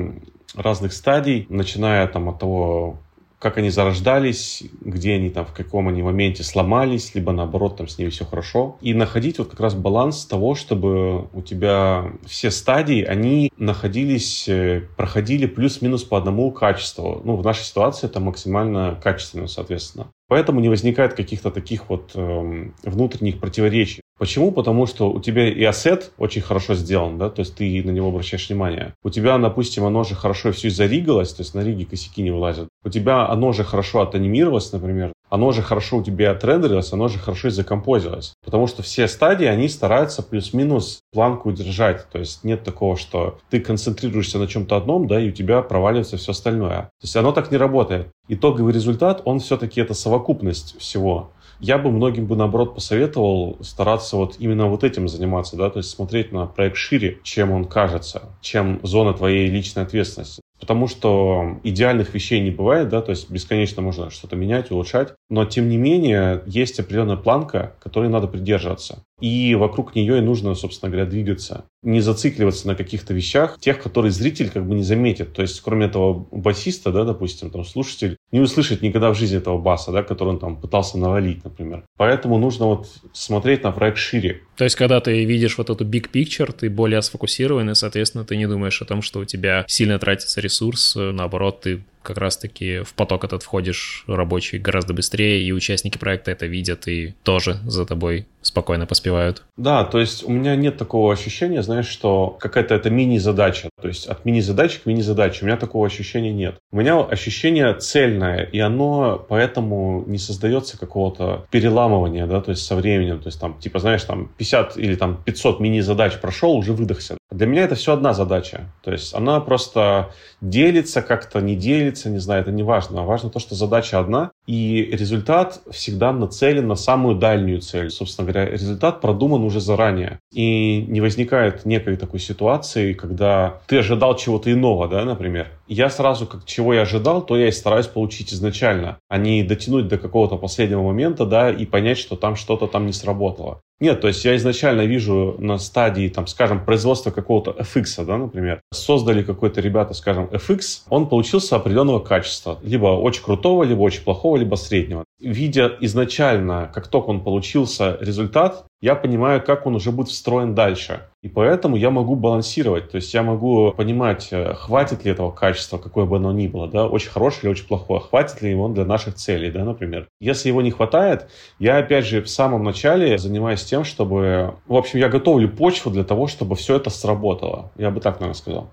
[0.55, 2.99] разных стадий, начиная там от того,
[3.43, 7.99] как они зарождались, где они там, в каком они моменте сломались, либо наоборот там с
[7.99, 8.77] ними все хорошо.
[8.81, 14.83] И находить вот как раз баланс того, чтобы у тебя все стадии, они находились, э,
[14.97, 17.21] проходили плюс-минус по одному качеству.
[17.25, 20.07] Ну, в нашей ситуации это максимально качественно, соответственно.
[20.29, 24.02] Поэтому не возникает каких-то таких вот э, внутренних противоречий.
[24.23, 24.53] Почему?
[24.53, 28.11] Потому что у тебя и ассет очень хорошо сделан, да, то есть ты на него
[28.11, 28.95] обращаешь внимание.
[29.03, 32.69] У тебя, допустим, оно же хорошо все заригалось, то есть на риге косяки не вылазят.
[32.85, 37.19] У тебя оно же хорошо отанимировалось, например, оно же хорошо у тебя отрендерилось, оно же
[37.19, 38.35] хорошо и закомпозилось.
[38.45, 42.09] Потому что все стадии, они стараются плюс-минус планку держать.
[42.11, 46.17] То есть нет такого, что ты концентрируешься на чем-то одном, да, и у тебя проваливается
[46.17, 46.83] все остальное.
[46.83, 48.07] То есть оно так не работает.
[48.29, 54.37] Итоговый результат, он все-таки это совокупность всего я бы многим бы, наоборот, посоветовал стараться вот
[54.41, 58.81] именно вот этим заниматься, да, то есть смотреть на проект шире, чем он кажется, чем
[58.83, 60.43] зона твоей личной ответственности.
[60.59, 65.15] Потому что идеальных вещей не бывает, да, то есть бесконечно можно что-то менять, улучшать.
[65.31, 69.05] Но, тем не менее, есть определенная планка, которой надо придерживаться.
[69.21, 71.65] И вокруг нее и нужно, собственно говоря, двигаться.
[71.83, 75.33] Не зацикливаться на каких-то вещах, тех, которые зритель как бы не заметит.
[75.33, 79.59] То есть, кроме этого басиста, да, допустим, там слушатель не услышит никогда в жизни этого
[79.59, 81.85] баса, да, который он там пытался навалить, например.
[81.97, 84.41] Поэтому нужно вот смотреть на проект шире.
[84.57, 88.37] То есть, когда ты видишь вот эту big picture, ты более сфокусирован, и, соответственно, ты
[88.37, 92.95] не думаешь о том, что у тебя сильно тратится ресурс, наоборот, ты как раз-таки в
[92.95, 98.27] поток этот входишь рабочий гораздо быстрее, и участники проекта это видят и тоже за тобой
[98.43, 99.45] спокойно поспевают.
[99.57, 103.71] Да, то есть у меня нет такого ощущения, знаешь, что какая-то это мини-задача.
[103.81, 105.43] То есть от мини-задачи к мини-задаче.
[105.43, 106.57] У меня такого ощущения нет.
[106.73, 112.75] У меня ощущение цельное, и оно поэтому не создается какого-то переламывания, да, то есть со
[112.75, 113.21] временем.
[113.21, 117.17] То есть там, типа, знаешь, там 50 или там 500 мини-задач прошел, уже выдохся.
[117.33, 118.73] Для меня это все одна задача.
[118.83, 120.11] То есть она просто
[120.41, 123.05] делится как-то, не делится, не знаю, это не важно.
[123.05, 127.91] Важно то, что задача одна, и результат всегда нацелен на самую дальнюю цель.
[127.91, 130.19] Собственно говоря, результат продуман уже заранее.
[130.33, 135.49] И не возникает некой такой ситуации, когда ты ожидал чего-то иного, да, например.
[135.69, 139.89] Я сразу, как чего я ожидал, то я и стараюсь получить изначально, а не дотянуть
[139.89, 143.63] до какого-то последнего момента, да, и понять, что там что-то там не сработало.
[143.83, 148.63] Нет, то есть я изначально вижу на стадии, там, скажем, производства какого-то FX, да, например,
[148.73, 154.37] создали какой-то ребята, скажем, FX, он получился определенного качества, либо очень крутого, либо очень плохого,
[154.37, 155.05] либо среднего.
[155.23, 161.09] Видя изначально, как только он получился результат, я понимаю, как он уже будет встроен дальше.
[161.23, 162.91] И поэтому я могу балансировать.
[162.91, 166.67] То есть я могу понимать, э, хватит ли этого качества, какое бы оно ни было,
[166.67, 170.09] да, очень хорошее или очень плохое, хватит ли его для наших целей, да, например.
[170.21, 171.29] Если его не хватает,
[171.61, 174.57] я опять же в самом начале занимаюсь тем, чтобы...
[174.67, 177.71] В общем, я готовлю почву для того, чтобы все это сработало.
[177.77, 178.71] Я бы так, наверное, сказал.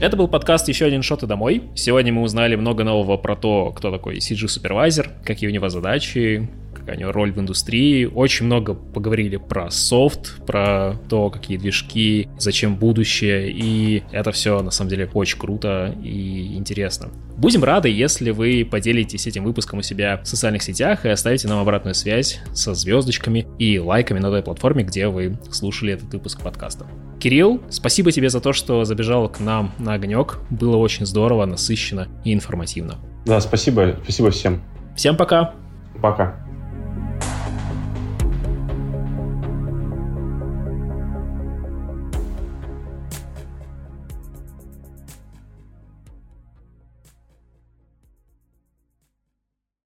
[0.00, 1.64] Это был подкаст «Еще один шот и домой».
[1.74, 6.96] Сегодня мы узнали много нового про то, кто такой CG-супервайзер, какие у него задачи, какая
[6.96, 8.04] у него роль в индустрии.
[8.04, 14.70] Очень много поговорили про софт, про то, какие движки, зачем будущее, и это все на
[14.70, 17.10] самом деле очень круто и интересно.
[17.36, 21.58] Будем рады, если вы поделитесь этим выпуском у себя в социальных сетях и оставите нам
[21.58, 26.86] обратную связь со звездочками и лайками на той платформе, где вы слушали этот выпуск подкаста.
[27.18, 30.38] Кирилл, спасибо тебе за то, что забежал к нам на огонек.
[30.50, 32.96] Было очень здорово, насыщенно и информативно.
[33.26, 33.96] Да, спасибо.
[34.02, 34.62] Спасибо всем.
[34.96, 35.54] Всем пока.
[36.00, 36.47] Пока.